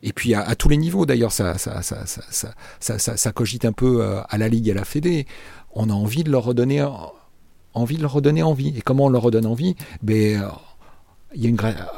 Et 0.04 0.14
puis 0.14 0.34
à, 0.34 0.56
tous 0.56 0.70
les 0.70 0.78
niveaux, 0.78 1.06
d'ailleurs, 1.06 1.32
ça 1.32 1.58
ça, 1.58 1.82
ça, 1.82 2.04
ça, 2.80 3.00
ça, 3.00 3.32
cogite 3.32 3.66
un 3.66 3.74
peu 3.74 4.02
euh, 4.02 4.22
à 4.30 4.38
la 4.38 4.48
Ligue 4.48 4.68
et 4.68 4.72
à 4.72 4.76
la 4.76 4.86
Fédé. 4.86 5.26
On 5.74 5.90
a 5.90 5.94
envie 5.94 6.24
de 6.24 6.32
leur 6.32 6.44
redonner 6.44 6.86
envie 7.76 7.98
de 7.98 8.02
leur 8.02 8.14
redonner 8.14 8.42
envie. 8.42 8.74
Et 8.78 8.82
comment 8.82 9.06
on 9.06 9.10
leur 9.10 9.22
redonne 9.22 9.46
envie? 9.46 9.76
Ben, 10.02 10.42
euh, 10.42 10.48
il 11.36 11.44
y 11.44 11.48
a 11.48 11.50
une 11.50 11.58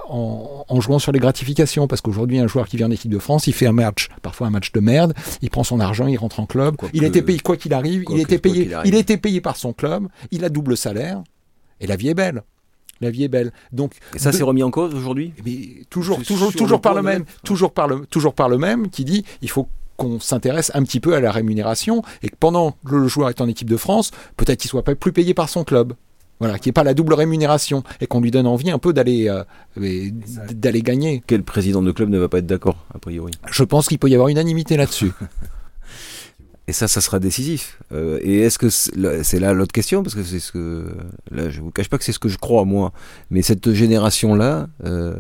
en, 0.10 0.66
en, 0.68 0.82
jouant 0.82 1.00
sur 1.00 1.12
les 1.12 1.20
gratifications, 1.20 1.88
parce 1.88 2.02
qu'aujourd'hui, 2.02 2.40
un 2.40 2.48
joueur 2.48 2.68
qui 2.68 2.76
vient 2.78 2.88
en 2.88 2.92
équipe 2.92 3.12
de 3.12 3.20
France, 3.20 3.46
il 3.46 3.54
fait 3.54 3.68
un 3.68 3.72
match, 3.72 4.10
parfois 4.24 4.48
un 4.48 4.50
match 4.50 4.72
de 4.72 4.80
merde, 4.80 5.14
il 5.44 5.52
prend 5.52 5.64
son 5.64 5.80
argent, 5.80 6.08
il 6.08 6.18
rentre 6.18 6.40
en 6.40 6.48
club, 6.48 6.76
il 6.94 7.04
était 7.04 7.22
payé, 7.22 7.40
quoi 7.40 7.56
qu'il 7.56 7.74
arrive, 7.74 8.04
il 8.10 8.20
était 8.20 8.40
payé, 8.40 8.72
il 8.84 8.96
était 8.96 9.18
payé 9.18 9.40
par 9.40 9.56
son 9.56 9.74
club, 9.74 10.08
il 10.32 10.44
a 10.44 10.50
double 10.50 10.76
salaire, 10.76 11.22
et 11.80 11.86
la 11.86 11.96
vie 11.96 12.10
est 12.10 12.16
belle. 12.16 12.42
La 13.02 13.10
vie 13.10 13.24
est 13.24 13.30
belle. 13.30 13.52
Donc, 13.72 13.94
et 14.16 14.20
ça 14.20 14.32
s'est 14.32 14.44
remis 14.44 14.64
en 14.64 14.72
cause 14.72 14.94
aujourd'hui 14.94 15.34
Mais 15.46 15.86
toujours, 15.90 16.22
toujours, 16.24 16.54
toujours 16.54 16.82
par 16.82 16.94
le 16.94 17.02
même, 17.02 17.26
toujours 17.44 17.72
par 17.72 17.88
le, 17.88 18.06
toujours 18.06 18.34
par 18.34 18.50
le 18.50 18.58
même, 18.58 18.90
qui 18.90 19.06
dit 19.06 19.24
il 19.42 19.50
faut 19.50 19.68
qu'on 19.98 20.20
s'intéresse 20.20 20.72
un 20.76 20.84
petit 20.84 21.00
peu 21.00 21.16
à 21.16 21.20
la 21.20 21.32
rémunération 21.32 22.04
et 22.22 22.30
que 22.30 22.36
pendant 22.40 22.72
que 22.72 22.96
le 22.96 23.08
joueur 23.08 23.30
est 23.30 23.42
en 23.42 23.48
équipe 23.48 23.70
de 23.70 23.78
France, 23.78 24.12
peut-être 24.38 24.60
qu'il 24.60 24.70
soit 24.70 24.84
pas 24.84 24.96
plus 24.96 25.12
payé 25.12 25.34
par 25.34 25.50
son 25.50 25.64
club. 25.64 25.94
Voilà, 26.40 26.60
qu'il 26.60 26.70
n'y 26.70 26.70
ait 26.70 26.74
pas 26.74 26.84
la 26.84 26.94
double 26.94 27.16
rémunération 27.16 27.84
et 28.00 28.06
qu'on 28.06 28.22
lui 28.22 28.30
donne 28.30 28.46
envie 28.46 28.70
un 28.70 28.78
peu 28.78 28.94
d'aller 28.94 29.28
euh, 29.28 30.12
d'aller 30.52 30.84
gagner. 30.84 31.24
Quel 31.26 31.42
président 31.42 31.82
de 31.82 31.92
club 31.92 32.10
ne 32.10 32.20
va 32.20 32.30
pas 32.30 32.38
être 32.38 32.46
d'accord, 32.46 32.86
a 32.94 33.00
priori? 33.00 33.32
Je 33.50 33.64
pense 33.64 33.88
qu'il 33.88 33.98
peut 33.98 34.08
y 34.08 34.14
avoir 34.14 34.30
unanimité 34.30 34.78
là-dessus. 34.78 35.12
Et 36.70 36.74
ça, 36.74 36.90
ça 36.90 37.00
sera 37.00 37.20
décisif. 37.20 37.80
Euh, 37.94 38.20
et 38.22 38.40
est-ce 38.40 38.60
que 38.60 38.70
c'est 38.70 39.40
là 39.40 39.54
l'autre 39.54 39.72
question 39.72 40.04
parce 40.04 40.16
que 40.16 40.24
c'est 40.24 40.42
ce 40.42 40.52
que 40.52 40.86
là, 41.32 41.50
je 41.50 41.62
vous 41.62 41.72
cache 41.72 41.88
pas 41.88 41.98
que 41.98 42.04
c'est 42.04 42.12
ce 42.12 42.20
que 42.20 42.28
je 42.28 42.38
crois 42.38 42.66
moi. 42.66 42.92
Mais 43.32 43.42
cette 43.42 43.72
génération-là 43.72 44.68
euh, 44.84 45.16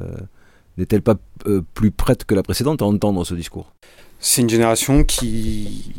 n'est-elle 0.78 1.02
pas 1.02 1.16
euh, 1.46 1.62
plus 1.74 1.92
prête 1.92 2.26
que 2.26 2.36
la 2.36 2.44
précédente 2.44 2.82
à 2.82 2.86
entendre 2.86 3.26
ce 3.26 3.34
discours? 3.34 3.72
C'est 4.20 4.42
une 4.42 4.50
génération 4.50 5.04
qui 5.04 5.94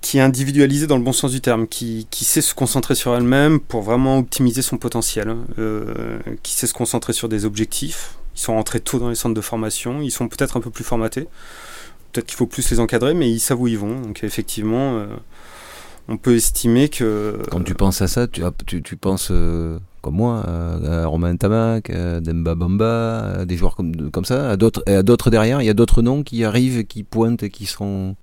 qui 0.00 0.18
est 0.18 0.20
individualisée 0.20 0.88
dans 0.88 0.96
le 0.96 1.04
bon 1.04 1.12
sens 1.12 1.30
du 1.30 1.40
terme, 1.40 1.68
qui, 1.68 2.08
qui 2.10 2.24
sait 2.24 2.40
se 2.40 2.56
concentrer 2.56 2.96
sur 2.96 3.14
elle-même 3.14 3.60
pour 3.60 3.82
vraiment 3.82 4.18
optimiser 4.18 4.60
son 4.60 4.76
potentiel, 4.76 5.36
qui 6.42 6.54
sait 6.54 6.66
se 6.66 6.74
concentrer 6.74 7.12
sur 7.12 7.28
des 7.28 7.44
objectifs. 7.44 8.16
Ils 8.34 8.40
sont 8.40 8.54
rentrés 8.54 8.80
tôt 8.80 8.98
dans 8.98 9.10
les 9.10 9.14
centres 9.14 9.34
de 9.36 9.40
formation, 9.40 10.00
ils 10.00 10.10
sont 10.10 10.26
peut-être 10.26 10.56
un 10.56 10.60
peu 10.60 10.70
plus 10.70 10.82
formatés 10.82 11.28
peut-être 12.12 12.26
qu'il 12.26 12.36
faut 12.36 12.46
plus 12.46 12.70
les 12.70 12.80
encadrer, 12.80 13.14
mais 13.14 13.30
ils 13.30 13.40
savent 13.40 13.60
où 13.60 13.68
ils 13.68 13.78
vont. 13.78 14.00
Donc 14.00 14.22
effectivement, 14.22 14.98
euh, 14.98 15.06
on 16.08 16.16
peut 16.16 16.36
estimer 16.36 16.88
que... 16.88 17.38
Quand 17.50 17.62
tu 17.62 17.74
penses 17.74 18.02
à 18.02 18.08
ça, 18.08 18.26
tu, 18.28 18.42
tu, 18.82 18.96
penses 18.96 19.28
euh, 19.30 19.78
comme 20.02 20.16
moi 20.16 20.44
à, 20.46 21.06
Romain 21.06 21.34
Tamac, 21.36 21.90
à 21.90 22.20
Demba 22.20 22.54
Bamba, 22.54 23.40
à 23.40 23.44
des 23.44 23.56
joueurs 23.56 23.74
comme, 23.74 24.10
comme 24.10 24.24
ça, 24.24 24.50
à 24.50 24.56
d'autres, 24.56 24.82
à 24.86 25.02
d'autres 25.02 25.30
derrière. 25.30 25.62
Il 25.62 25.64
y 25.64 25.70
a 25.70 25.74
d'autres 25.74 26.02
noms 26.02 26.22
qui 26.22 26.44
arrivent, 26.44 26.84
qui 26.84 27.02
pointent 27.02 27.42
et 27.42 27.50
qui 27.50 27.66
seront... 27.66 28.16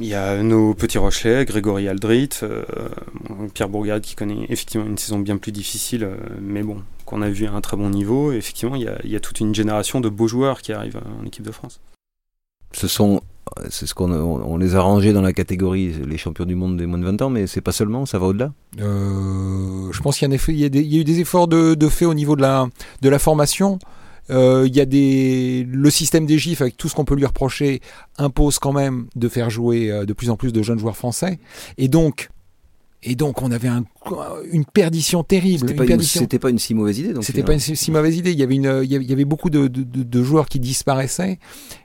Il 0.00 0.06
y 0.06 0.14
a 0.14 0.42
nos 0.44 0.74
petits 0.74 0.98
Rochelais, 0.98 1.44
Grégory 1.44 1.88
Aldrit, 1.88 2.28
euh, 2.44 2.62
Pierre 3.52 3.68
Bourgade 3.68 4.02
qui 4.02 4.14
connaît 4.14 4.46
effectivement 4.48 4.86
une 4.86 4.98
saison 4.98 5.18
bien 5.18 5.38
plus 5.38 5.50
difficile, 5.50 6.08
mais 6.40 6.62
bon, 6.62 6.82
qu'on 7.04 7.20
a 7.20 7.28
vu 7.28 7.46
à 7.46 7.52
un 7.52 7.60
très 7.60 7.76
bon 7.76 7.90
niveau. 7.90 8.30
effectivement, 8.30 8.76
il 8.76 8.82
y, 8.82 8.86
a, 8.88 8.98
il 9.02 9.10
y 9.10 9.16
a 9.16 9.20
toute 9.20 9.40
une 9.40 9.54
génération 9.54 10.00
de 10.00 10.08
beaux 10.08 10.28
joueurs 10.28 10.62
qui 10.62 10.72
arrivent 10.72 11.00
en 11.20 11.26
équipe 11.26 11.44
de 11.44 11.50
France 11.50 11.80
ce 12.72 12.88
sont 12.88 13.22
c'est 13.70 13.86
ce 13.86 13.94
qu'on 13.94 14.12
on 14.12 14.56
les 14.56 14.74
a 14.74 14.80
rangés 14.80 15.12
dans 15.12 15.22
la 15.22 15.32
catégorie 15.32 15.92
les 16.06 16.18
champions 16.18 16.44
du 16.44 16.54
monde 16.54 16.76
des 16.76 16.86
moins 16.86 16.98
de 16.98 17.04
20 17.04 17.22
ans, 17.22 17.30
mais 17.30 17.46
c'est 17.46 17.60
pas 17.60 17.72
seulement, 17.72 18.06
ça 18.06 18.18
va 18.18 18.26
au-delà? 18.26 18.52
Euh, 18.80 19.90
je 19.90 20.00
pense 20.00 20.18
qu'il 20.18 20.30
y, 20.30 20.52
y, 20.52 20.60
y, 20.62 20.96
a 20.96 21.00
eu 21.00 21.04
des 21.04 21.20
efforts 21.20 21.48
de, 21.48 21.74
de, 21.74 21.88
fait 21.88 22.04
au 22.04 22.14
niveau 22.14 22.36
de 22.36 22.42
la, 22.42 22.68
de 23.02 23.08
la 23.08 23.18
formation. 23.18 23.78
Euh, 24.30 24.64
il 24.66 24.76
y 24.76 24.80
a 24.80 24.84
des 24.84 25.66
le 25.70 25.90
système 25.90 26.26
des 26.26 26.38
GIF 26.38 26.60
avec 26.60 26.76
tout 26.76 26.88
ce 26.88 26.94
qu'on 26.94 27.06
peut 27.06 27.14
lui 27.14 27.24
reprocher 27.24 27.80
impose 28.18 28.58
quand 28.58 28.72
même 28.72 29.06
de 29.16 29.26
faire 29.26 29.48
jouer 29.48 29.90
euh, 29.90 30.04
de 30.04 30.12
plus 30.12 30.28
en 30.28 30.36
plus 30.36 30.52
de 30.52 30.62
jeunes 30.62 30.78
joueurs 30.78 30.98
français 30.98 31.38
et 31.78 31.88
donc 31.88 32.28
et 33.04 33.14
donc, 33.14 33.42
on 33.42 33.52
avait 33.52 33.68
un, 33.68 33.84
une 34.50 34.64
perdition 34.64 35.22
terrible. 35.22 35.68
C'était 35.68 36.38
pas, 36.38 36.50
une 36.50 36.58
si 36.58 36.74
mauvaise 36.74 36.98
idée. 36.98 37.14
C'était 37.20 37.44
pas 37.44 37.52
une 37.52 37.60
si 37.60 37.90
mauvaise 37.92 38.16
idée. 38.16 38.32
Il 38.32 38.38
y 38.38 38.42
avait, 38.42 38.56
une, 38.56 38.80
il 38.82 38.90
y 38.90 39.12
avait 39.12 39.24
beaucoup 39.24 39.50
de, 39.50 39.68
de, 39.68 39.84
de, 39.84 40.22
joueurs 40.24 40.48
qui 40.48 40.58
disparaissaient. 40.58 41.38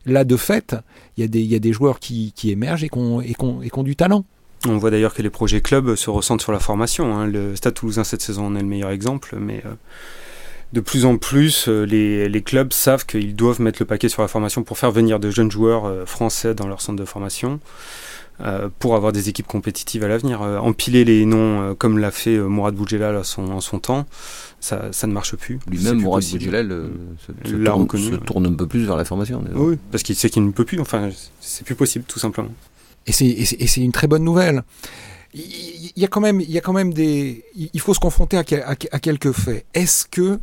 Là, 0.08 0.24
de 0.24 0.36
fait, 0.36 0.76
il 1.16 1.22
y 1.22 1.24
a 1.24 1.28
des, 1.28 1.42
il 1.42 1.52
y 1.52 1.56
a 1.56 1.60
des 1.60 1.72
joueurs 1.72 2.00
qui, 2.00 2.34
qui 2.36 2.50
émergent 2.50 2.84
et 2.84 2.90
qui 2.90 2.98
ont, 2.98 3.22
et 3.22 3.36
qu 3.36 3.46
et 3.64 3.84
du 3.84 3.96
talent. 3.96 4.26
On 4.68 4.78
voit 4.78 4.90
d'ailleurs 4.90 5.14
que 5.14 5.22
les 5.22 5.30
projets 5.30 5.62
clubs 5.62 5.96
se 5.96 6.10
ressentent 6.10 6.42
sur 6.42 6.52
la 6.52 6.60
formation. 6.60 7.16
Hein. 7.16 7.28
Le 7.28 7.56
Stade 7.56 7.76
Toulousain 7.76 8.04
cette 8.04 8.22
saison 8.22 8.48
en 8.48 8.56
est 8.56 8.62
le 8.62 8.66
meilleur 8.66 8.90
exemple, 8.90 9.36
mais 9.40 9.62
euh, 9.66 9.74
de 10.72 10.80
plus 10.80 11.06
en 11.06 11.18
plus, 11.18 11.68
euh, 11.68 11.84
les, 11.84 12.28
les, 12.30 12.42
clubs 12.42 12.74
savent 12.74 13.06
qu'ils 13.06 13.36
doivent 13.36 13.62
mettre 13.62 13.80
le 13.82 13.86
paquet 13.86 14.10
sur 14.10 14.22
la 14.22 14.28
formation 14.28 14.64
pour 14.64 14.78
faire 14.78 14.92
venir 14.92 15.20
de 15.20 15.30
jeunes 15.30 15.52
joueurs 15.52 15.86
euh, 15.86 16.06
français 16.06 16.56
dans 16.56 16.68
leur 16.68 16.82
centre 16.82 16.98
de 16.98 17.06
formation. 17.06 17.60
Pour 18.80 18.96
avoir 18.96 19.12
des 19.12 19.30
équipes 19.30 19.48
compétitives 19.48 20.04
à 20.04 20.08
l'avenir. 20.08 20.42
empiler 20.42 21.06
les 21.06 21.26
noms 21.26 21.76
comme 21.76 21.98
l'a 21.98 22.12
fait 22.12 22.38
Mourad 22.38 22.76
Boudjelal 22.76 23.16
à 23.16 23.24
son, 23.24 23.52
en 23.52 23.62
son 23.62 23.80
temps, 23.80 24.06
ça, 24.60 24.92
ça, 24.92 25.08
ne 25.08 25.14
marche 25.14 25.36
plus. 25.36 25.60
Lui-même, 25.68 26.00
Mourad 26.00 26.24
Boudjelal 26.24 26.68
se, 26.68 27.26
se, 27.28 27.56
tourne, 27.56 27.88
se, 27.90 28.16
tourne, 28.16 28.46
un 28.48 28.54
peu 28.54 28.68
plus 28.68 28.86
vers 28.86 28.98
la 28.98 29.06
formation. 29.06 29.44
Oui, 29.56 29.78
parce 29.92 30.04
qu'il 30.04 30.16
sait 30.16 30.30
qu'il 30.30 30.46
ne 30.46 30.52
peut 30.52 30.66
plus. 30.66 30.80
Enfin, 30.80 31.10
c'est 31.40 31.66
plus 31.66 31.76
possible, 31.76 32.06
tout 32.08 32.20
simplement. 32.20 32.52
Et 33.06 33.12
c'est 33.12 33.82
une 33.82 33.92
très 33.92 34.08
bonne 34.08 34.24
nouvelle. 34.24 34.64
Il 35.34 35.92
y 35.96 36.06
a 36.06 36.08
quand 36.08 36.22
même, 36.22 36.42
il 36.42 36.52
y 36.52 36.58
a 36.58 36.62
quand 36.62 36.74
même 36.74 36.94
des. 36.94 37.44
Il 37.56 37.80
faut 37.80 37.94
se 37.94 38.00
confronter 38.00 38.38
à, 38.38 38.44
à, 38.66 38.76
à 38.92 39.00
quelques 39.00 39.32
faits. 39.32 39.66
Est-ce 39.74 40.06
que 40.06 40.40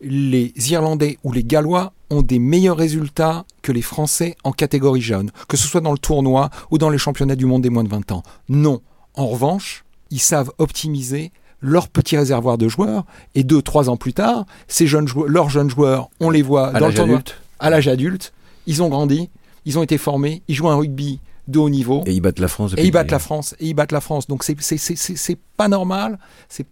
les 0.00 0.52
Irlandais 0.70 1.18
ou 1.24 1.32
les 1.32 1.44
Gallois 1.44 1.92
ont 2.10 2.22
des 2.22 2.38
meilleurs 2.38 2.76
résultats 2.76 3.44
que 3.62 3.72
les 3.72 3.82
Français 3.82 4.36
en 4.44 4.52
catégorie 4.52 5.00
jeune, 5.00 5.30
que 5.48 5.56
ce 5.56 5.66
soit 5.66 5.80
dans 5.80 5.92
le 5.92 5.98
tournoi 5.98 6.50
ou 6.70 6.78
dans 6.78 6.90
les 6.90 6.98
championnats 6.98 7.36
du 7.36 7.46
monde 7.46 7.62
des 7.62 7.70
moins 7.70 7.84
de 7.84 7.88
20 7.88 8.12
ans. 8.12 8.22
Non. 8.48 8.80
En 9.14 9.26
revanche, 9.26 9.84
ils 10.10 10.20
savent 10.20 10.50
optimiser 10.58 11.32
leur 11.60 11.88
petit 11.88 12.16
réservoir 12.16 12.56
de 12.56 12.68
joueurs 12.68 13.04
et 13.34 13.42
deux, 13.42 13.62
trois 13.62 13.90
ans 13.90 13.96
plus 13.96 14.14
tard, 14.14 14.46
ces 14.68 14.86
jeunes 14.86 15.08
joueurs, 15.08 15.28
leurs 15.28 15.50
jeunes 15.50 15.70
joueurs, 15.70 16.08
on 16.20 16.30
les 16.30 16.42
voit 16.42 16.68
à 16.68 16.78
dans 16.78 16.88
le 16.88 16.94
tournoi, 16.94 17.20
à 17.58 17.70
l'âge 17.70 17.88
adulte, 17.88 18.32
ils 18.66 18.82
ont 18.82 18.88
grandi, 18.88 19.28
ils 19.64 19.78
ont 19.78 19.82
été 19.82 19.98
formés, 19.98 20.42
ils 20.46 20.54
jouent 20.54 20.68
un 20.68 20.76
rugby 20.76 21.18
de 21.48 21.58
haut 21.58 21.70
niveau. 21.70 22.02
Et 22.06 22.12
ils 22.12 22.20
battent 22.20 22.38
la 22.38 22.48
France. 22.48 22.74
Et 22.76 22.84
ils 22.84 22.90
battent 22.90 23.10
la 23.10 23.18
France. 23.18 23.56
Et 23.58 23.68
ils 23.68 23.74
battent 23.74 23.92
la 23.92 24.00
France. 24.00 24.26
Donc 24.26 24.44
c'est 24.44 24.56
c'est 24.60 25.38
pas 25.56 25.68
normal. 25.68 26.18
C'est 26.48 26.66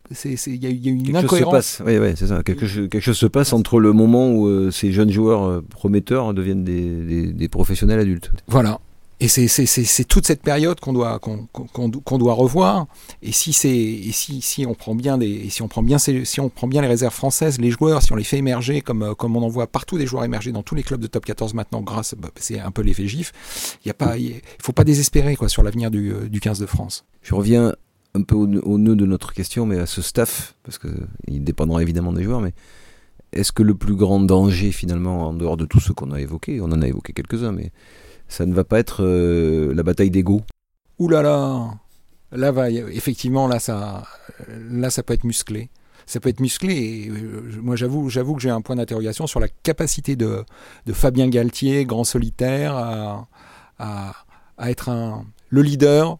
il 0.46 0.62
y, 0.62 0.66
a 0.66 0.90
une 0.90 1.02
quelque 1.02 1.16
incohérence. 1.16 1.54
Chose 1.54 1.64
se 1.64 1.78
passe. 1.78 1.86
Oui, 1.86 1.98
oui, 1.98 2.12
c'est 2.14 2.28
ça. 2.28 2.42
Quelque, 2.42 2.66
quelque, 2.86 3.00
chose 3.00 3.16
se 3.16 3.26
passe 3.26 3.52
entre 3.52 3.80
le 3.80 3.92
moment 3.92 4.30
où 4.30 4.46
euh, 4.46 4.70
ces 4.70 4.92
jeunes 4.92 5.10
joueurs 5.10 5.44
euh, 5.44 5.64
prometteurs 5.68 6.34
deviennent 6.34 6.64
des, 6.64 7.04
des, 7.04 7.32
des, 7.32 7.48
professionnels 7.48 7.98
adultes. 7.98 8.30
Voilà. 8.46 8.80
Et 9.18 9.28
c'est 9.28 10.04
toute 10.04 10.26
cette 10.26 10.42
période 10.42 10.78
qu'on 10.78 10.92
doit, 10.92 11.18
qu'on 11.18 12.18
doit 12.18 12.34
revoir. 12.34 12.86
Et 13.22 13.32
si, 13.32 14.66
on 14.66 14.74
prend 14.74 14.94
bien 14.94 15.16
les 15.16 16.86
réserves 16.86 17.14
françaises, 17.14 17.58
les 17.58 17.70
joueurs, 17.70 18.02
si 18.02 18.12
on 18.12 18.16
les 18.16 18.24
fait 18.24 18.36
émerger, 18.36 18.82
comme, 18.82 19.14
comme 19.14 19.36
on 19.36 19.42
en 19.42 19.48
voit 19.48 19.68
partout 19.68 19.96
des 19.96 20.06
joueurs 20.06 20.24
émerger 20.24 20.52
dans 20.52 20.62
tous 20.62 20.74
les 20.74 20.82
clubs 20.82 21.00
de 21.00 21.06
top 21.06 21.24
14 21.24 21.54
maintenant, 21.54 21.80
grâce, 21.80 22.14
bah, 22.14 22.28
c'est 22.36 22.60
un 22.60 22.70
peu 22.70 22.82
l'effet 22.82 23.06
GIF, 23.06 23.32
il 23.86 23.92
ne 23.98 24.32
faut 24.62 24.72
pas 24.72 24.84
désespérer 24.84 25.36
sur 25.46 25.62
l'avenir 25.62 25.90
du, 25.90 26.12
du 26.28 26.40
15 26.40 26.58
de 26.58 26.66
France. 26.66 27.06
Je 27.22 27.34
reviens 27.34 27.72
un 28.16 28.22
peu 28.22 28.34
au, 28.34 28.46
nœud 28.78 28.96
de 28.96 29.06
notre 29.06 29.32
question, 29.32 29.64
mais 29.64 29.78
à 29.78 29.86
ce 29.86 30.02
staff, 30.02 30.54
parce 30.62 30.78
qu'il 30.78 31.44
dépendra 31.44 31.82
évidemment 31.82 32.12
des 32.12 32.22
joueurs, 32.22 32.40
mais 32.40 32.52
est-ce 33.32 33.52
que 33.52 33.62
le 33.62 33.74
plus 33.74 33.94
grand 33.94 34.20
danger 34.20 34.72
finalement, 34.72 35.28
en 35.28 35.34
dehors 35.34 35.56
de 35.56 35.64
tout 35.64 35.80
ce 35.80 35.92
qu'on 35.92 36.12
a 36.12 36.20
évoqué, 36.20 36.60
on 36.60 36.66
en 36.66 36.82
a 36.82 36.86
évoqué 36.86 37.12
quelques-uns, 37.12 37.52
mais 37.52 37.72
ça 38.28 38.46
ne 38.46 38.54
va 38.54 38.64
pas 38.64 38.78
être 38.78 39.02
euh, 39.02 39.74
la 39.74 39.82
bataille 39.82 40.10
d'ego. 40.10 40.42
Ouh 40.98 41.08
là 41.08 41.22
là 41.22 41.74
Là, 42.32 42.50
va, 42.50 42.70
effectivement, 42.70 43.46
là 43.46 43.58
ça, 43.60 44.02
là, 44.70 44.90
ça 44.90 45.02
peut 45.02 45.14
être 45.14 45.24
musclé. 45.24 45.70
Ça 46.06 46.20
peut 46.20 46.28
être 46.28 46.40
musclé. 46.40 46.74
Et 46.74 47.08
euh, 47.10 47.42
moi, 47.62 47.76
j'avoue, 47.76 48.10
j'avoue 48.10 48.34
que 48.34 48.42
j'ai 48.42 48.50
un 48.50 48.60
point 48.60 48.76
d'interrogation 48.76 49.26
sur 49.26 49.40
la 49.40 49.48
capacité 49.48 50.16
de, 50.16 50.44
de 50.86 50.92
Fabien 50.92 51.28
Galtier, 51.28 51.84
grand 51.84 52.04
solitaire, 52.04 52.74
à, 52.74 53.28
à, 53.78 54.12
à 54.58 54.70
être 54.70 54.88
un, 54.88 55.24
le 55.50 55.62
leader 55.62 56.18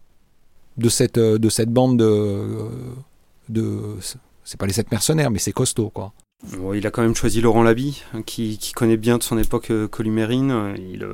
de 0.77 0.89
cette, 0.89 1.19
de 1.19 1.49
cette 1.49 1.71
bande 1.71 1.97
de, 1.99 2.69
de 3.49 3.97
c'est 4.43 4.57
pas 4.57 4.65
les 4.65 4.73
sept 4.73 4.91
mercenaires, 4.91 5.29
mais 5.29 5.39
c'est 5.39 5.51
costaud, 5.51 5.89
quoi. 5.89 6.13
il 6.73 6.87
a 6.87 6.91
quand 6.91 7.01
même 7.01 7.15
choisi 7.15 7.41
Laurent 7.41 7.63
Labi, 7.63 8.03
hein, 8.13 8.21
qui, 8.21 8.57
qui 8.57 8.71
connaît 8.71 8.95
bien 8.97 9.17
de 9.17 9.23
son 9.23 9.37
époque 9.37 9.71
euh, 9.71 9.87
columérine. 9.89 10.73
Il, 10.77 11.05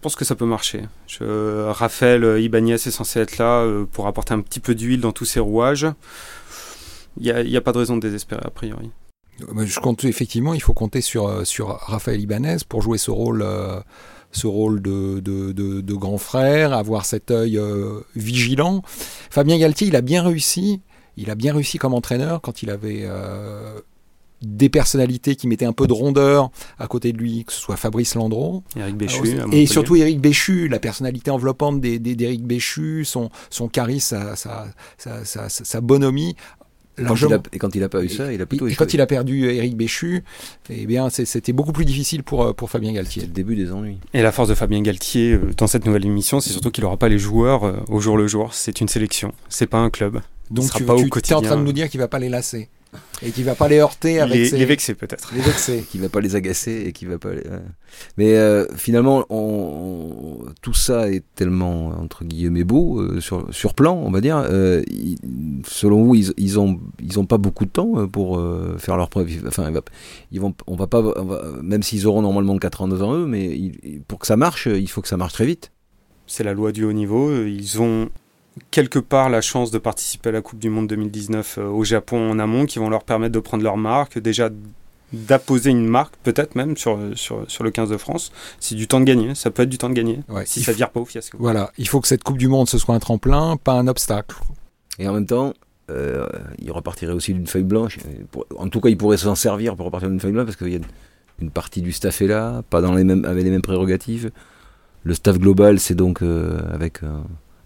pense 0.00 0.16
que 0.16 0.24
ça 0.24 0.34
peut 0.34 0.46
marcher. 0.46 0.82
Je, 1.06 1.68
Raphaël 1.68 2.40
Ibanez 2.40 2.74
est 2.74 2.90
censé 2.90 3.20
être 3.20 3.38
là 3.38 3.60
euh, 3.60 3.84
pour 3.84 4.06
apporter 4.06 4.34
un 4.34 4.40
petit 4.40 4.60
peu 4.60 4.74
d'huile 4.74 5.00
dans 5.00 5.12
tous 5.12 5.24
ces 5.24 5.40
rouages. 5.40 5.86
Il 7.18 7.32
n'y 7.32 7.56
a, 7.56 7.60
pas 7.60 7.72
de 7.72 7.78
raison 7.78 7.96
de 7.96 8.00
désespérer 8.00 8.42
a 8.44 8.50
priori. 8.50 8.90
Je 9.38 9.80
compte 9.80 10.04
effectivement, 10.04 10.54
il 10.54 10.62
faut 10.62 10.74
compter 10.74 11.00
sur, 11.00 11.26
euh, 11.26 11.44
sur 11.44 11.68
Raphaël 11.68 12.20
Ibanez 12.20 12.58
pour 12.68 12.82
jouer 12.82 12.98
ce 12.98 13.10
rôle, 13.10 13.42
euh, 13.42 13.80
ce 14.32 14.46
rôle 14.46 14.80
de, 14.80 15.20
de, 15.20 15.94
grand 15.94 16.18
frère, 16.18 16.72
avoir 16.72 17.04
cet 17.04 17.30
œil 17.30 17.60
vigilant. 18.14 18.82
Fabien 19.30 19.58
Galtier, 19.58 19.88
il 19.88 19.96
a 19.96 20.02
bien 20.02 20.22
réussi. 20.22 20.80
Il 21.16 21.30
a 21.30 21.34
bien 21.34 21.52
réussi 21.52 21.78
comme 21.78 21.94
entraîneur 21.94 22.40
quand 22.40 22.62
il 22.62 22.70
avait 22.70 23.06
des 24.42 24.68
personnalités 24.68 25.36
qui 25.36 25.48
mettaient 25.48 25.66
un 25.66 25.72
peu 25.72 25.86
de 25.86 25.92
rondeur 25.92 26.50
à 26.78 26.86
côté 26.86 27.12
de 27.12 27.18
lui, 27.18 27.44
que 27.44 27.52
ce 27.52 27.60
soit 27.60 27.76
Fabrice 27.76 28.14
Landreau. 28.14 28.62
Eric 28.76 28.96
Béchu. 28.96 29.36
et 29.52 29.66
surtout 29.66 29.96
Eric 29.96 30.20
Béchu, 30.20 30.68
la 30.68 30.78
personnalité 30.78 31.30
enveloppante 31.30 31.80
d'Eric 31.80 32.44
Béchu, 32.44 33.04
son, 33.04 33.30
son 33.50 33.68
charisme, 33.68 34.34
sa, 34.36 34.66
sa, 34.96 35.24
sa, 35.24 35.48
sa 35.48 35.80
bonhomie. 35.80 36.36
Quand 37.06 37.14
il 37.14 37.32
a, 37.32 37.42
et 37.52 37.58
quand 37.58 37.74
il 37.74 37.80
n'a 37.80 37.88
pas 37.88 38.02
eu 38.02 38.10
ça, 38.10 38.30
il 38.30 38.42
a 38.42 38.46
plutôt 38.46 38.66
et 38.66 38.74
Quand 38.74 38.92
il 38.92 39.00
a 39.00 39.06
perdu 39.06 39.48
Eric 39.48 39.74
Béchu, 39.74 40.22
eh 40.68 40.86
bien, 40.86 41.08
c'était 41.08 41.52
beaucoup 41.52 41.72
plus 41.72 41.86
difficile 41.86 42.22
pour, 42.22 42.54
pour 42.54 42.68
Fabien 42.68 42.92
Galtier. 42.92 43.22
le 43.22 43.28
début 43.28 43.56
des 43.56 43.72
ennuis. 43.72 43.98
Et 44.12 44.20
la 44.22 44.32
force 44.32 44.48
de 44.48 44.54
Fabien 44.54 44.82
Galtier 44.82 45.32
euh, 45.32 45.50
dans 45.56 45.66
cette 45.66 45.86
nouvelle 45.86 46.04
émission, 46.04 46.40
c'est 46.40 46.50
surtout 46.50 46.70
qu'il 46.70 46.84
n'aura 46.84 46.98
pas 46.98 47.08
les 47.08 47.18
joueurs 47.18 47.64
euh, 47.64 47.76
au 47.88 48.00
jour 48.00 48.18
le 48.18 48.26
jour. 48.26 48.52
C'est 48.52 48.80
une 48.82 48.88
sélection, 48.88 49.32
c'est 49.48 49.66
pas 49.66 49.78
un 49.78 49.88
club. 49.88 50.20
Donc 50.50 50.70
tu, 50.74 50.84
tu 50.84 51.30
es 51.30 51.34
en 51.34 51.42
train 51.42 51.56
de 51.56 51.62
nous 51.62 51.72
dire 51.72 51.88
qu'il 51.88 52.00
va 52.00 52.08
pas 52.08 52.18
les 52.18 52.28
lasser 52.28 52.68
et 53.22 53.30
qui 53.30 53.42
va 53.42 53.54
pas 53.54 53.68
les 53.68 53.78
heurter 53.78 54.20
avec 54.20 54.34
les, 54.34 54.44
ses... 54.46 54.58
les 54.58 54.64
vexer 54.64 54.94
peut-être. 54.94 55.32
les 55.34 55.40
vexer. 55.40 55.84
Qui 55.90 55.98
va 55.98 56.08
pas 56.08 56.20
les 56.20 56.36
agacer 56.36 56.84
et 56.86 56.92
qui 56.92 57.04
va 57.06 57.18
pas 57.18 57.32
les... 57.32 57.42
mais 58.16 58.36
euh, 58.36 58.66
finalement 58.76 59.24
on, 59.30 60.38
tout 60.62 60.74
ça 60.74 61.10
est 61.10 61.24
tellement 61.34 61.88
entre 61.88 62.24
guillemets 62.24 62.64
beau 62.64 63.00
euh, 63.00 63.20
sur 63.20 63.52
sur 63.54 63.74
plan 63.74 63.94
on 63.94 64.10
va 64.10 64.20
dire 64.20 64.44
euh, 64.50 64.82
selon 65.66 66.04
vous 66.04 66.14
ils, 66.14 66.32
ils 66.36 66.58
ont 66.58 66.80
ils 67.00 67.18
ont 67.18 67.26
pas 67.26 67.38
beaucoup 67.38 67.64
de 67.64 67.70
temps 67.70 68.08
pour 68.08 68.38
euh, 68.38 68.76
faire 68.78 68.96
leur 68.96 69.08
preuve. 69.08 69.28
Enfin 69.46 69.70
ils 70.32 70.40
vont 70.40 70.54
on 70.66 70.76
va 70.76 70.86
pas 70.86 71.00
on 71.00 71.24
va, 71.24 71.42
même 71.62 71.82
s'ils 71.82 72.06
auront 72.06 72.22
normalement 72.22 72.56
4 72.56 72.82
ans 72.82 72.88
devant 72.88 73.14
eux 73.14 73.26
mais 73.26 73.72
pour 74.08 74.18
que 74.18 74.26
ça 74.26 74.36
marche 74.36 74.66
il 74.66 74.88
faut 74.88 75.02
que 75.02 75.08
ça 75.08 75.16
marche 75.16 75.34
très 75.34 75.46
vite. 75.46 75.72
C'est 76.26 76.44
la 76.44 76.54
loi 76.54 76.72
du 76.72 76.84
haut 76.84 76.92
niveau 76.92 77.44
ils 77.44 77.80
ont 77.80 78.08
quelque 78.70 78.98
part 78.98 79.30
la 79.30 79.40
chance 79.40 79.70
de 79.70 79.78
participer 79.78 80.30
à 80.30 80.32
la 80.32 80.42
Coupe 80.42 80.58
du 80.58 80.70
Monde 80.70 80.88
2019 80.88 81.58
euh, 81.58 81.68
au 81.68 81.84
Japon 81.84 82.30
en 82.30 82.38
amont, 82.38 82.66
qui 82.66 82.78
vont 82.78 82.88
leur 82.88 83.04
permettre 83.04 83.32
de 83.32 83.40
prendre 83.40 83.62
leur 83.62 83.76
marque, 83.76 84.18
déjà 84.18 84.50
d'apposer 85.12 85.70
une 85.70 85.86
marque, 85.86 86.14
peut-être 86.22 86.54
même 86.54 86.76
sur, 86.76 86.98
sur, 87.14 87.44
sur, 87.50 87.64
le 87.64 87.70
15 87.70 87.90
de 87.90 87.96
France. 87.96 88.30
C'est 88.60 88.76
du 88.76 88.86
temps 88.86 89.00
de 89.00 89.04
gagner, 89.04 89.34
ça 89.34 89.50
peut 89.50 89.62
être 89.62 89.68
du 89.68 89.78
temps 89.78 89.88
de 89.88 89.94
gagner, 89.94 90.20
si 90.44 90.62
ça 90.62 90.72
vire 90.72 90.90
pas 90.90 91.00
au 91.00 91.04
fiasco. 91.04 91.36
Voilà, 91.40 91.72
il 91.78 91.88
faut 91.88 92.00
que 92.00 92.06
cette 92.06 92.22
Coupe 92.22 92.38
du 92.38 92.48
Monde, 92.48 92.68
ce 92.68 92.78
soit 92.78 92.94
un 92.94 93.00
tremplin, 93.00 93.56
pas 93.56 93.72
un 93.72 93.88
obstacle. 93.88 94.36
Et 95.00 95.08
en 95.08 95.14
même 95.14 95.26
temps, 95.26 95.52
euh, 95.90 96.28
il 96.58 96.70
repartirait 96.70 97.12
aussi 97.12 97.34
d'une 97.34 97.46
feuille 97.48 97.64
blanche. 97.64 97.98
En 98.56 98.68
tout 98.68 98.80
cas, 98.80 98.88
il 98.88 98.96
pourrait 98.96 99.16
s'en 99.16 99.34
servir 99.34 99.74
pour 99.74 99.86
repartir 99.86 100.08
d'une 100.08 100.20
feuille 100.20 100.32
blanche, 100.32 100.46
parce 100.46 100.56
qu'il 100.56 100.72
y 100.72 100.76
a 100.76 100.80
une 101.40 101.50
partie 101.50 101.82
du 101.82 101.90
staff 101.90 102.22
est 102.22 102.28
là, 102.28 102.62
pas 102.70 102.80
dans 102.80 102.94
les 102.94 103.02
mêmes, 103.02 103.24
avec 103.24 103.42
les 103.42 103.50
mêmes 103.50 103.62
prérogatives. 103.62 104.30
Le 105.02 105.14
staff 105.14 105.38
global, 105.38 105.80
c'est 105.80 105.94
donc 105.94 106.22
euh, 106.22 106.60
avec 106.72 107.02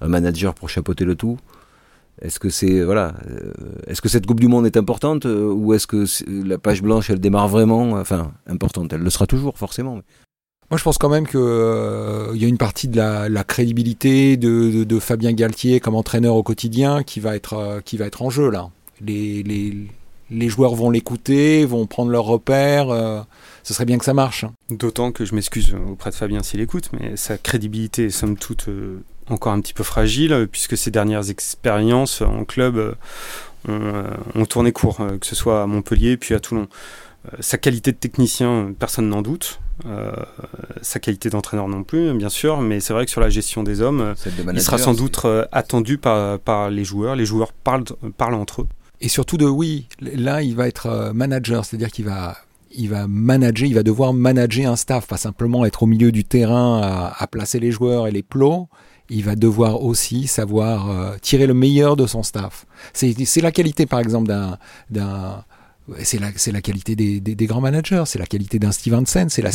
un 0.04 0.08
manager 0.08 0.54
pour 0.54 0.68
chapeauter 0.68 1.04
le 1.04 1.16
tout. 1.16 1.38
Est-ce 2.22 2.38
que 2.38 2.48
c'est 2.48 2.82
voilà, 2.82 3.14
euh, 3.28 3.52
est-ce 3.86 4.00
que 4.00 4.08
cette 4.08 4.26
Coupe 4.26 4.40
du 4.40 4.46
Monde 4.46 4.66
est 4.66 4.76
importante 4.76 5.26
euh, 5.26 5.52
ou 5.52 5.74
est-ce 5.74 5.86
que 5.86 6.04
la 6.28 6.58
page 6.58 6.80
blanche 6.80 7.10
elle 7.10 7.18
démarre 7.18 7.48
vraiment 7.48 7.92
Enfin, 7.92 8.32
importante, 8.46 8.92
elle 8.92 9.00
le 9.00 9.10
sera 9.10 9.26
toujours 9.26 9.58
forcément. 9.58 10.00
Moi, 10.70 10.78
je 10.78 10.82
pense 10.82 10.96
quand 10.96 11.08
même 11.08 11.26
qu'il 11.26 11.40
euh, 11.40 12.32
y 12.34 12.44
a 12.44 12.48
une 12.48 12.56
partie 12.56 12.88
de 12.88 12.96
la, 12.96 13.44
crédibilité 13.44 14.36
de, 14.36 14.98
Fabien 14.98 15.32
Galtier 15.32 15.80
comme 15.80 15.94
entraîneur 15.94 16.36
au 16.36 16.42
quotidien 16.42 17.02
qui 17.02 17.20
va 17.20 17.34
être 17.34 17.80
qui 17.84 17.96
va 17.96 18.06
être 18.06 18.22
en 18.22 18.30
jeu 18.30 18.48
là. 18.48 18.70
Les, 19.00 19.42
les, 19.42 19.76
les 20.30 20.48
joueurs 20.48 20.74
vont 20.74 20.90
l'écouter, 20.90 21.66
vont 21.66 21.86
prendre 21.86 22.10
leurs 22.10 22.24
repères. 22.24 22.88
ce 23.64 23.74
serait 23.74 23.84
bien 23.84 23.98
que 23.98 24.04
ça 24.04 24.14
marche. 24.14 24.46
D'autant 24.70 25.10
que 25.10 25.24
je 25.24 25.34
m'excuse 25.34 25.74
auprès 25.90 26.10
de 26.10 26.14
Fabien 26.14 26.42
s'il 26.42 26.60
écoute, 26.60 26.90
mais 26.92 27.16
sa 27.16 27.36
crédibilité 27.36 28.04
est 28.04 28.10
somme 28.10 28.38
toute 28.38 28.68
encore 29.30 29.52
un 29.52 29.60
petit 29.60 29.74
peu 29.74 29.84
fragile, 29.84 30.48
puisque 30.50 30.76
ses 30.76 30.90
dernières 30.90 31.30
expériences 31.30 32.20
en 32.20 32.44
club 32.44 32.76
euh, 32.76 32.94
euh, 33.68 34.10
ont, 34.34 34.44
tourné 34.44 34.72
court, 34.72 35.00
euh, 35.00 35.18
que 35.18 35.26
ce 35.26 35.34
soit 35.34 35.62
à 35.62 35.66
Montpellier 35.66 36.16
puis 36.16 36.34
à 36.34 36.40
Toulon. 36.40 36.68
sa 37.40 37.56
qualité 37.58 37.92
de 37.92 37.96
technicien, 37.96 38.72
personne 38.78 39.08
n'en 39.08 39.22
doute. 39.22 39.60
sa 40.82 40.98
qualité 41.00 41.30
d'entraîneur 41.30 41.68
non 41.68 41.82
plus, 41.82 42.12
bien 42.14 42.28
sûr, 42.28 42.60
mais 42.60 42.80
c'est 42.80 42.92
vrai 42.92 43.06
que 43.06 43.10
sur 43.10 43.20
la 43.20 43.30
gestion 43.30 43.62
des 43.62 43.80
hommes, 43.80 44.14
il 44.52 44.60
sera 44.60 44.78
sans 44.78 44.94
doute 44.94 45.26
attendu 45.52 45.98
par, 45.98 46.38
par, 46.38 46.70
les 46.70 46.84
joueurs. 46.84 47.16
Les 47.16 47.26
joueurs 47.26 47.52
parlent, 47.52 47.84
parlent 48.16 48.34
entre 48.34 48.62
eux. 48.62 48.66
Et 49.00 49.08
surtout 49.08 49.37
de 49.37 49.46
oui, 49.46 49.88
là 50.00 50.42
il 50.42 50.54
va 50.54 50.68
être 50.68 51.12
manager, 51.12 51.64
c'est-à-dire 51.64 51.90
qu'il 51.90 52.04
va 52.04 52.37
il 52.76 52.88
va 52.88 53.06
manager, 53.06 53.68
il 53.68 53.74
va 53.74 53.82
devoir 53.82 54.12
manager 54.12 54.70
un 54.70 54.76
staff, 54.76 55.06
pas 55.06 55.16
simplement 55.16 55.64
être 55.64 55.84
au 55.84 55.87
milieu 55.87 56.10
du 56.10 56.24
terrain 56.24 56.80
à, 56.82 57.14
à 57.16 57.26
placer 57.28 57.60
les 57.60 57.70
joueurs 57.70 58.08
et 58.08 58.10
les 58.10 58.24
plots, 58.24 58.68
il 59.10 59.24
va 59.24 59.36
devoir 59.36 59.82
aussi 59.82 60.26
savoir 60.26 60.90
euh, 60.90 61.16
tirer 61.20 61.46
le 61.46 61.54
meilleur 61.54 61.96
de 61.96 62.06
son 62.06 62.22
staff. 62.22 62.66
C'est 62.92 63.40
la 63.40 63.52
qualité, 63.52 63.86
par 63.86 64.00
exemple, 64.00 64.32
d'un 64.90 65.44
c'est 66.02 66.18
la, 66.18 66.62
qualité 66.62 66.96
des, 66.96 67.46
grands 67.46 67.60
managers, 67.60 68.04
c'est 68.06 68.18
la 68.18 68.26
qualité 68.26 68.58
d'un 68.58 68.72
Stevenson, 68.72 69.26
c'est 69.28 69.42
la 69.42 69.50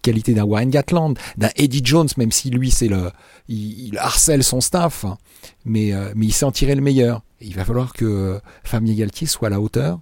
qualité 0.00 0.32
d'un 0.32 0.44
Warren 0.44 0.70
Gatland, 0.70 1.18
d'un 1.36 1.50
Eddie 1.56 1.82
Jones, 1.84 2.08
même 2.16 2.32
si 2.32 2.48
lui, 2.48 2.70
c'est 2.70 2.88
le, 2.88 3.10
il, 3.48 3.98
harcèle 3.98 4.42
son 4.42 4.62
staff, 4.62 5.04
hein. 5.04 5.18
mais, 5.66 5.92
euh, 5.92 6.12
mais 6.16 6.26
il 6.26 6.32
sait 6.32 6.46
en 6.46 6.52
tirer 6.52 6.74
le 6.74 6.80
meilleur. 6.80 7.22
il 7.40 7.54
va 7.54 7.64
falloir 7.66 7.92
que 7.92 8.40
Fabien 8.62 8.94
Galtier 8.94 9.26
soit 9.26 9.48
à 9.48 9.50
la 9.50 9.60
hauteur, 9.60 10.00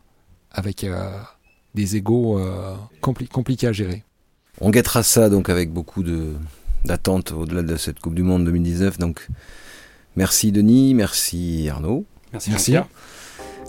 avec 0.52 0.84
euh, 0.84 1.18
des 1.74 1.96
égaux 1.96 2.38
euh, 2.38 2.76
compliqués 3.00 3.66
à 3.66 3.72
gérer. 3.72 4.04
On 4.60 4.70
guettera 4.70 5.02
ça 5.02 5.28
donc 5.28 5.48
avec 5.48 5.72
beaucoup 5.72 6.04
de, 6.04 6.34
d'attente 6.85 7.33
au-delà 7.33 7.62
de 7.62 7.77
cette 7.77 8.01
Coupe 8.01 8.14
du 8.14 8.23
Monde 8.23 8.45
2019. 8.45 8.99
Donc, 8.99 9.29
merci 10.16 10.53
Denis, 10.53 10.95
merci 10.95 11.68
Arnaud. 11.71 12.05
Merci. 12.33 12.51
merci. 12.51 12.77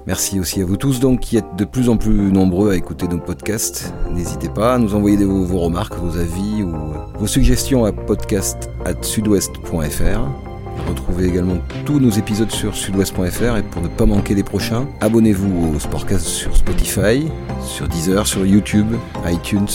Merci 0.06 0.38
aussi 0.40 0.62
à 0.62 0.66
vous 0.66 0.76
tous 0.76 1.00
donc 1.00 1.22
qui 1.22 1.38
êtes 1.38 1.56
de 1.58 1.64
plus 1.64 1.88
en 1.88 1.96
plus 1.96 2.30
nombreux 2.32 2.72
à 2.72 2.76
écouter 2.76 3.08
nos 3.08 3.20
podcasts. 3.20 3.94
N'hésitez 4.12 4.50
pas 4.50 4.74
à 4.74 4.78
nous 4.78 4.96
envoyer 4.96 5.16
vos, 5.24 5.46
vos, 5.46 5.60
remarques, 5.60 5.96
vos 5.96 6.18
avis 6.18 6.62
ou 6.62 6.74
vos 7.18 7.28
suggestions 7.28 7.86
à 7.86 7.94
podcast@sudouest.fr. 7.94 10.44
Retrouvez 10.90 11.28
également 11.28 11.58
tous 11.86 12.00
nos 12.00 12.10
épisodes 12.10 12.52
sur 12.52 12.76
sudouest.fr 12.76 13.58
et 13.58 13.64
pour 13.64 13.82
ne 13.82 13.88
pas 13.88 14.06
manquer 14.06 14.36
les 14.36 14.44
prochains, 14.44 14.88
abonnez-vous 15.00 15.76
au 15.76 15.80
Sportcast 15.80 16.26
sur 16.26 16.56
Spotify, 16.56 17.28
sur 17.62 17.88
Deezer, 17.88 18.28
sur 18.28 18.46
YouTube, 18.46 18.88
iTunes 19.26 19.68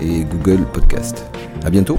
et 0.00 0.24
Google 0.24 0.64
Podcast. 0.72 1.24
À 1.64 1.70
bientôt. 1.70 1.98